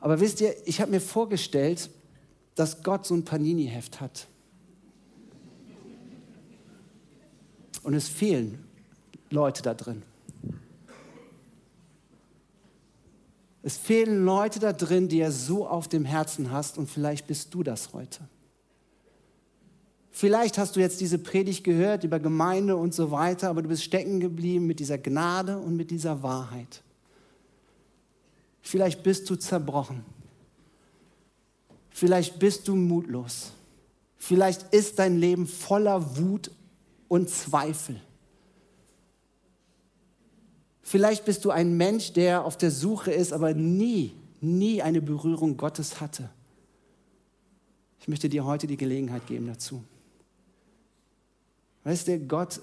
Aber 0.00 0.20
wisst 0.20 0.40
ihr, 0.40 0.54
ich 0.66 0.80
habe 0.80 0.90
mir 0.90 1.00
vorgestellt, 1.00 1.90
dass 2.54 2.82
Gott 2.82 3.06
so 3.06 3.14
ein 3.14 3.24
Panini-Heft 3.24 4.00
hat. 4.00 4.26
Und 7.82 7.94
es 7.94 8.08
fehlen 8.08 8.64
Leute 9.30 9.62
da 9.62 9.74
drin. 9.74 10.02
Es 13.62 13.78
fehlen 13.78 14.24
Leute 14.24 14.58
da 14.58 14.72
drin, 14.74 15.08
die 15.08 15.20
er 15.20 15.32
so 15.32 15.66
auf 15.66 15.88
dem 15.88 16.04
Herzen 16.04 16.50
hast 16.50 16.76
und 16.76 16.88
vielleicht 16.88 17.26
bist 17.26 17.54
du 17.54 17.62
das 17.62 17.94
heute. 17.94 18.20
Vielleicht 20.10 20.58
hast 20.58 20.76
du 20.76 20.80
jetzt 20.80 21.00
diese 21.00 21.18
Predigt 21.18 21.64
gehört 21.64 22.04
über 22.04 22.20
Gemeinde 22.20 22.76
und 22.76 22.94
so 22.94 23.10
weiter, 23.10 23.48
aber 23.48 23.62
du 23.62 23.68
bist 23.68 23.82
stecken 23.82 24.20
geblieben 24.20 24.66
mit 24.66 24.80
dieser 24.80 24.98
Gnade 24.98 25.58
und 25.58 25.76
mit 25.76 25.90
dieser 25.90 26.22
Wahrheit. 26.22 26.82
Vielleicht 28.64 29.02
bist 29.02 29.28
du 29.28 29.36
zerbrochen. 29.36 30.04
Vielleicht 31.90 32.38
bist 32.38 32.66
du 32.66 32.74
mutlos. 32.74 33.52
Vielleicht 34.16 34.74
ist 34.74 34.98
dein 34.98 35.18
Leben 35.18 35.46
voller 35.46 36.16
Wut 36.16 36.50
und 37.06 37.28
Zweifel. 37.28 38.00
Vielleicht 40.82 41.26
bist 41.26 41.44
du 41.44 41.50
ein 41.50 41.76
Mensch, 41.76 42.14
der 42.14 42.44
auf 42.44 42.56
der 42.56 42.70
Suche 42.70 43.12
ist, 43.12 43.32
aber 43.32 43.52
nie, 43.52 44.12
nie 44.40 44.80
eine 44.82 45.02
Berührung 45.02 45.56
Gottes 45.56 46.00
hatte. 46.00 46.30
Ich 48.00 48.08
möchte 48.08 48.30
dir 48.30 48.44
heute 48.44 48.66
die 48.66 48.78
Gelegenheit 48.78 49.26
geben 49.26 49.46
dazu. 49.46 49.84
Weißt 51.84 52.08
du, 52.08 52.18
Gott 52.20 52.60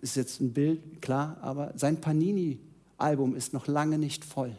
ist 0.00 0.16
jetzt 0.16 0.40
ein 0.40 0.52
Bild, 0.52 1.02
klar, 1.02 1.38
aber 1.40 1.72
sein 1.76 2.00
Panini-Album 2.00 3.34
ist 3.34 3.52
noch 3.52 3.66
lange 3.66 3.98
nicht 3.98 4.24
voll. 4.24 4.56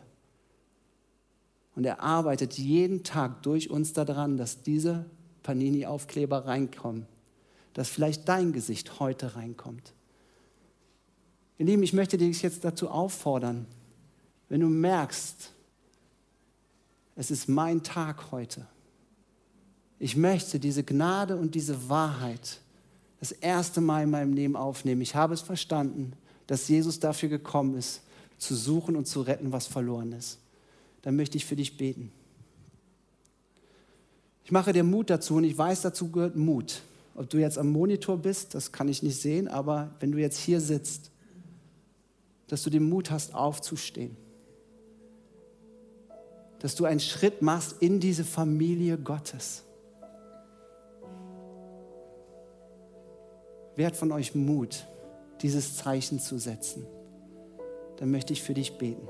Und 1.76 1.86
er 1.86 2.02
arbeitet 2.02 2.54
jeden 2.58 3.04
Tag 3.04 3.42
durch 3.44 3.70
uns 3.70 3.94
daran, 3.94 4.38
dass 4.38 4.62
diese 4.62 5.06
Panini-Aufkleber 5.42 6.46
reinkommen, 6.46 7.08
dass 7.74 7.90
vielleicht 7.90 8.30
dein 8.30 8.54
Gesicht 8.54 9.00
heute 9.00 9.36
reinkommt. 9.36 9.94
Ihr 11.58 11.66
Lieben, 11.66 11.84
ich 11.84 11.94
möchte 11.94 12.18
dich 12.18 12.42
jetzt 12.42 12.64
dazu 12.64 12.90
auffordern, 12.90 13.66
wenn 14.50 14.62
du 14.62 14.68
merkst, 14.68 15.52
es 17.16 17.32
ist 17.32 17.48
mein 17.48 17.84
Tag 17.84 18.32
heute. 18.32 18.68
Ich 20.00 20.16
möchte 20.16 20.60
diese 20.60 20.84
Gnade 20.84 21.38
und 21.38 21.56
diese 21.56 21.90
Wahrheit 21.90 22.60
das 23.20 23.32
erste 23.32 23.80
Mal 23.80 24.04
in 24.04 24.10
meinem 24.10 24.34
Leben 24.34 24.56
aufnehmen. 24.56 25.02
Ich 25.02 25.16
habe 25.16 25.34
es 25.34 25.42
verstanden, 25.42 26.14
dass 26.48 26.68
Jesus 26.68 27.00
dafür 27.00 27.30
gekommen 27.30 27.76
ist, 27.76 28.02
zu 28.38 28.56
suchen 28.56 28.98
und 28.98 29.08
zu 29.08 29.22
retten, 29.22 29.52
was 29.52 29.68
verloren 29.68 30.12
ist. 30.12 30.40
Dann 31.04 31.16
möchte 31.16 31.38
ich 31.38 31.45
für 31.45 31.56
dich 31.56 31.78
beten. 31.78 32.12
Ich 34.43 34.51
mache 34.51 34.74
dir 34.74 34.84
Mut 34.84 35.10
dazu 35.10 35.36
und 35.36 35.43
ich 35.43 35.58
weiß, 35.58 35.84
dazu 35.84 36.10
gehört 36.10 36.36
Mut. 36.36 36.82
Ob 37.16 37.30
du 37.30 37.38
jetzt 37.38 37.58
am 37.58 37.70
Monitor 37.72 38.18
bist, 38.18 38.56
das 38.56 38.72
kann 38.72 38.89
ich 38.89 39.04
nicht 39.04 39.22
sehen, 39.22 39.47
aber 39.47 39.91
wenn 39.99 40.12
du 40.12 40.18
jetzt 40.18 40.39
hier 40.39 40.60
sitzt 40.60 41.12
dass 42.54 42.62
du 42.62 42.70
den 42.70 42.88
Mut 42.88 43.10
hast, 43.10 43.34
aufzustehen. 43.34 44.16
Dass 46.60 46.76
du 46.76 46.86
einen 46.86 46.99
Schritt 46.99 47.41
machst 47.41 47.82
in 47.82 47.99
diese 47.99 48.24
Familie 48.24 48.97
Gottes. 48.97 49.64
Wer 53.76 53.88
hat 53.88 53.95
von 53.95 54.12
euch 54.12 54.36
Mut, 54.36 54.86
dieses 55.41 55.78
Zeichen 55.78 56.20
zu 56.20 56.38
setzen? 56.38 56.86
Dann 57.97 58.12
möchte 58.12 58.34
ich 58.34 58.43
für 58.43 58.54
dich 58.54 58.78
beten. 58.78 59.08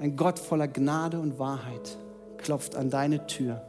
Ein 0.00 0.16
Gott 0.16 0.38
voller 0.38 0.66
Gnade 0.66 1.20
und 1.20 1.38
Wahrheit 1.38 1.98
klopft 2.38 2.74
an 2.74 2.88
deine 2.88 3.26
Tür. 3.26 3.60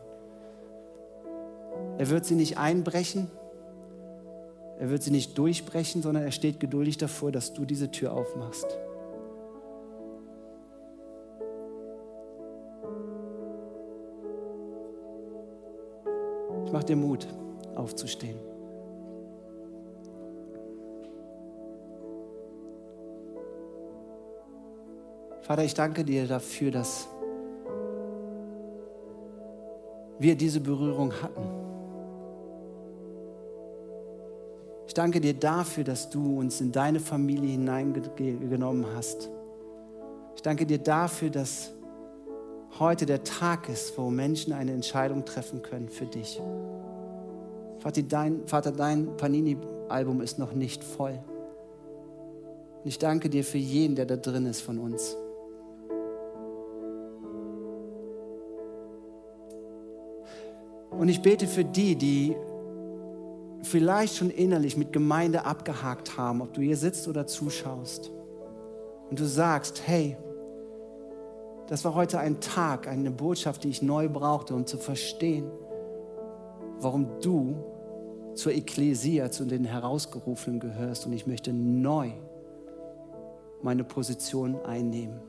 Er 1.97 2.09
wird 2.09 2.25
sie 2.25 2.35
nicht 2.35 2.57
einbrechen, 2.57 3.29
er 4.79 4.89
wird 4.89 5.03
sie 5.03 5.11
nicht 5.11 5.37
durchbrechen, 5.37 6.01
sondern 6.01 6.23
er 6.23 6.31
steht 6.31 6.61
geduldig 6.61 6.97
davor, 6.97 7.33
dass 7.33 7.53
du 7.53 7.65
diese 7.65 7.91
Tür 7.91 8.13
aufmachst. 8.13 8.65
Ich 16.65 16.71
mache 16.71 16.85
dir 16.85 16.95
Mut, 16.95 17.27
aufzustehen. 17.75 18.50
Vater, 25.51 25.65
ich 25.65 25.73
danke 25.73 26.05
dir 26.05 26.27
dafür, 26.27 26.71
dass 26.71 27.09
wir 30.17 30.37
diese 30.37 30.61
Berührung 30.61 31.11
hatten. 31.21 31.43
Ich 34.87 34.93
danke 34.93 35.19
dir 35.19 35.33
dafür, 35.33 35.83
dass 35.83 36.09
du 36.09 36.39
uns 36.39 36.61
in 36.61 36.71
deine 36.71 37.01
Familie 37.01 37.49
hineingenommen 37.49 38.85
hast. 38.95 39.29
Ich 40.37 40.41
danke 40.41 40.65
dir 40.65 40.77
dafür, 40.77 41.29
dass 41.29 41.73
heute 42.79 43.05
der 43.05 43.21
Tag 43.25 43.67
ist, 43.67 43.97
wo 43.97 44.09
Menschen 44.09 44.53
eine 44.53 44.71
Entscheidung 44.71 45.25
treffen 45.25 45.61
können 45.61 45.89
für 45.89 46.05
dich. 46.05 46.41
Vater, 47.79 48.03
dein, 48.03 48.45
dein 48.77 49.17
Panini-Album 49.17 50.21
ist 50.21 50.39
noch 50.39 50.53
nicht 50.53 50.81
voll. 50.81 51.19
Und 52.81 52.87
ich 52.87 52.99
danke 52.99 53.29
dir 53.29 53.43
für 53.43 53.57
jeden, 53.57 53.97
der 53.97 54.05
da 54.05 54.15
drin 54.15 54.45
ist 54.45 54.61
von 54.61 54.79
uns. 54.79 55.17
Und 60.91 61.09
ich 61.09 61.21
bete 61.21 61.47
für 61.47 61.63
die, 61.65 61.95
die 61.95 62.35
vielleicht 63.63 64.17
schon 64.17 64.29
innerlich 64.29 64.77
mit 64.77 64.93
Gemeinde 64.93 65.45
abgehakt 65.45 66.17
haben, 66.17 66.41
ob 66.41 66.53
du 66.53 66.61
hier 66.61 66.77
sitzt 66.77 67.07
oder 67.07 67.25
zuschaust. 67.27 68.11
Und 69.09 69.19
du 69.19 69.25
sagst, 69.25 69.81
hey, 69.85 70.17
das 71.67 71.85
war 71.85 71.95
heute 71.95 72.19
ein 72.19 72.41
Tag, 72.41 72.87
eine 72.87 73.11
Botschaft, 73.11 73.63
die 73.63 73.69
ich 73.69 73.81
neu 73.81 74.09
brauchte, 74.09 74.53
um 74.53 74.65
zu 74.65 74.77
verstehen, 74.77 75.49
warum 76.79 77.07
du 77.21 77.55
zur 78.33 78.51
Ekklesia, 78.53 79.31
zu 79.31 79.45
den 79.45 79.65
Herausgerufenen 79.65 80.59
gehörst. 80.59 81.05
Und 81.05 81.13
ich 81.13 81.27
möchte 81.27 81.53
neu 81.53 82.11
meine 83.61 83.83
Position 83.83 84.59
einnehmen. 84.65 85.19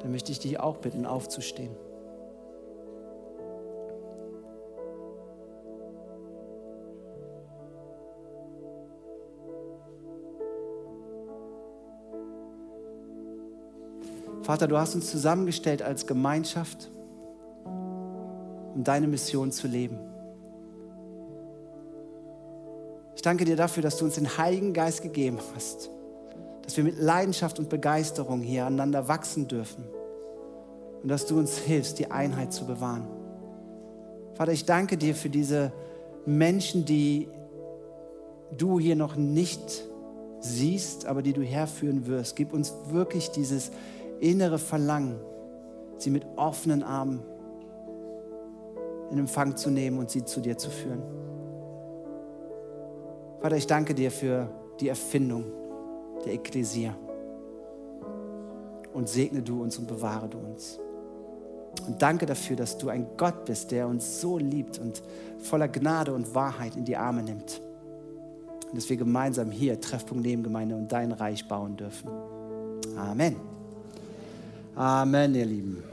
Dann 0.00 0.12
möchte 0.12 0.32
ich 0.32 0.38
dich 0.38 0.60
auch 0.60 0.76
bitten, 0.78 1.06
aufzustehen. 1.06 1.74
Vater, 14.42 14.66
du 14.66 14.76
hast 14.76 14.94
uns 14.94 15.10
zusammengestellt 15.10 15.82
als 15.82 16.06
Gemeinschaft, 16.06 16.90
um 17.64 18.82
deine 18.82 19.06
Mission 19.06 19.52
zu 19.52 19.68
leben. 19.68 19.98
Ich 23.14 23.22
danke 23.22 23.44
dir 23.44 23.54
dafür, 23.54 23.84
dass 23.84 23.98
du 23.98 24.04
uns 24.04 24.16
den 24.16 24.36
Heiligen 24.36 24.72
Geist 24.72 25.02
gegeben 25.02 25.38
hast, 25.54 25.90
dass 26.62 26.76
wir 26.76 26.82
mit 26.82 26.98
Leidenschaft 26.98 27.60
und 27.60 27.68
Begeisterung 27.68 28.40
hier 28.40 28.66
aneinander 28.66 29.06
wachsen 29.06 29.46
dürfen 29.46 29.84
und 31.02 31.08
dass 31.08 31.26
du 31.26 31.38
uns 31.38 31.56
hilfst, 31.58 32.00
die 32.00 32.10
Einheit 32.10 32.52
zu 32.52 32.66
bewahren. 32.66 33.06
Vater, 34.34 34.52
ich 34.52 34.64
danke 34.64 34.96
dir 34.96 35.14
für 35.14 35.28
diese 35.28 35.72
Menschen, 36.26 36.84
die 36.84 37.28
du 38.56 38.80
hier 38.80 38.96
noch 38.96 39.14
nicht 39.14 39.84
siehst, 40.40 41.06
aber 41.06 41.22
die 41.22 41.32
du 41.32 41.42
herführen 41.42 42.08
wirst. 42.08 42.34
Gib 42.34 42.52
uns 42.52 42.72
wirklich 42.88 43.30
dieses 43.30 43.70
innere 44.22 44.58
Verlangen, 44.58 45.20
sie 45.98 46.10
mit 46.10 46.24
offenen 46.36 46.82
Armen 46.82 47.22
in 49.10 49.18
Empfang 49.18 49.56
zu 49.56 49.70
nehmen 49.70 49.98
und 49.98 50.10
sie 50.10 50.24
zu 50.24 50.40
dir 50.40 50.56
zu 50.56 50.70
führen. 50.70 51.02
Vater, 53.40 53.56
ich 53.56 53.66
danke 53.66 53.94
dir 53.94 54.10
für 54.10 54.48
die 54.80 54.88
Erfindung 54.88 55.44
der 56.24 56.34
Ekklesia. 56.34 56.94
Und 58.94 59.08
segne 59.08 59.42
du 59.42 59.62
uns 59.62 59.78
und 59.78 59.88
bewahre 59.88 60.28
du 60.28 60.38
uns. 60.38 60.78
Und 61.86 62.00
danke 62.00 62.26
dafür, 62.26 62.56
dass 62.56 62.78
du 62.78 62.90
ein 62.90 63.06
Gott 63.16 63.44
bist, 63.46 63.70
der 63.70 63.88
uns 63.88 64.20
so 64.20 64.38
liebt 64.38 64.78
und 64.78 65.02
voller 65.38 65.68
Gnade 65.68 66.14
und 66.14 66.34
Wahrheit 66.34 66.76
in 66.76 66.84
die 66.84 66.96
Arme 66.96 67.22
nimmt. 67.22 67.60
Und 68.70 68.76
dass 68.76 68.88
wir 68.88 68.96
gemeinsam 68.96 69.50
hier 69.50 69.80
Treffpunkt 69.80 70.24
Nebengemeinde 70.24 70.76
und 70.76 70.92
dein 70.92 71.12
Reich 71.12 71.48
bauen 71.48 71.76
dürfen. 71.76 72.08
Amen. 72.96 73.36
Amen, 74.74 75.34
ihr 75.34 75.44
Lieben. 75.46 75.91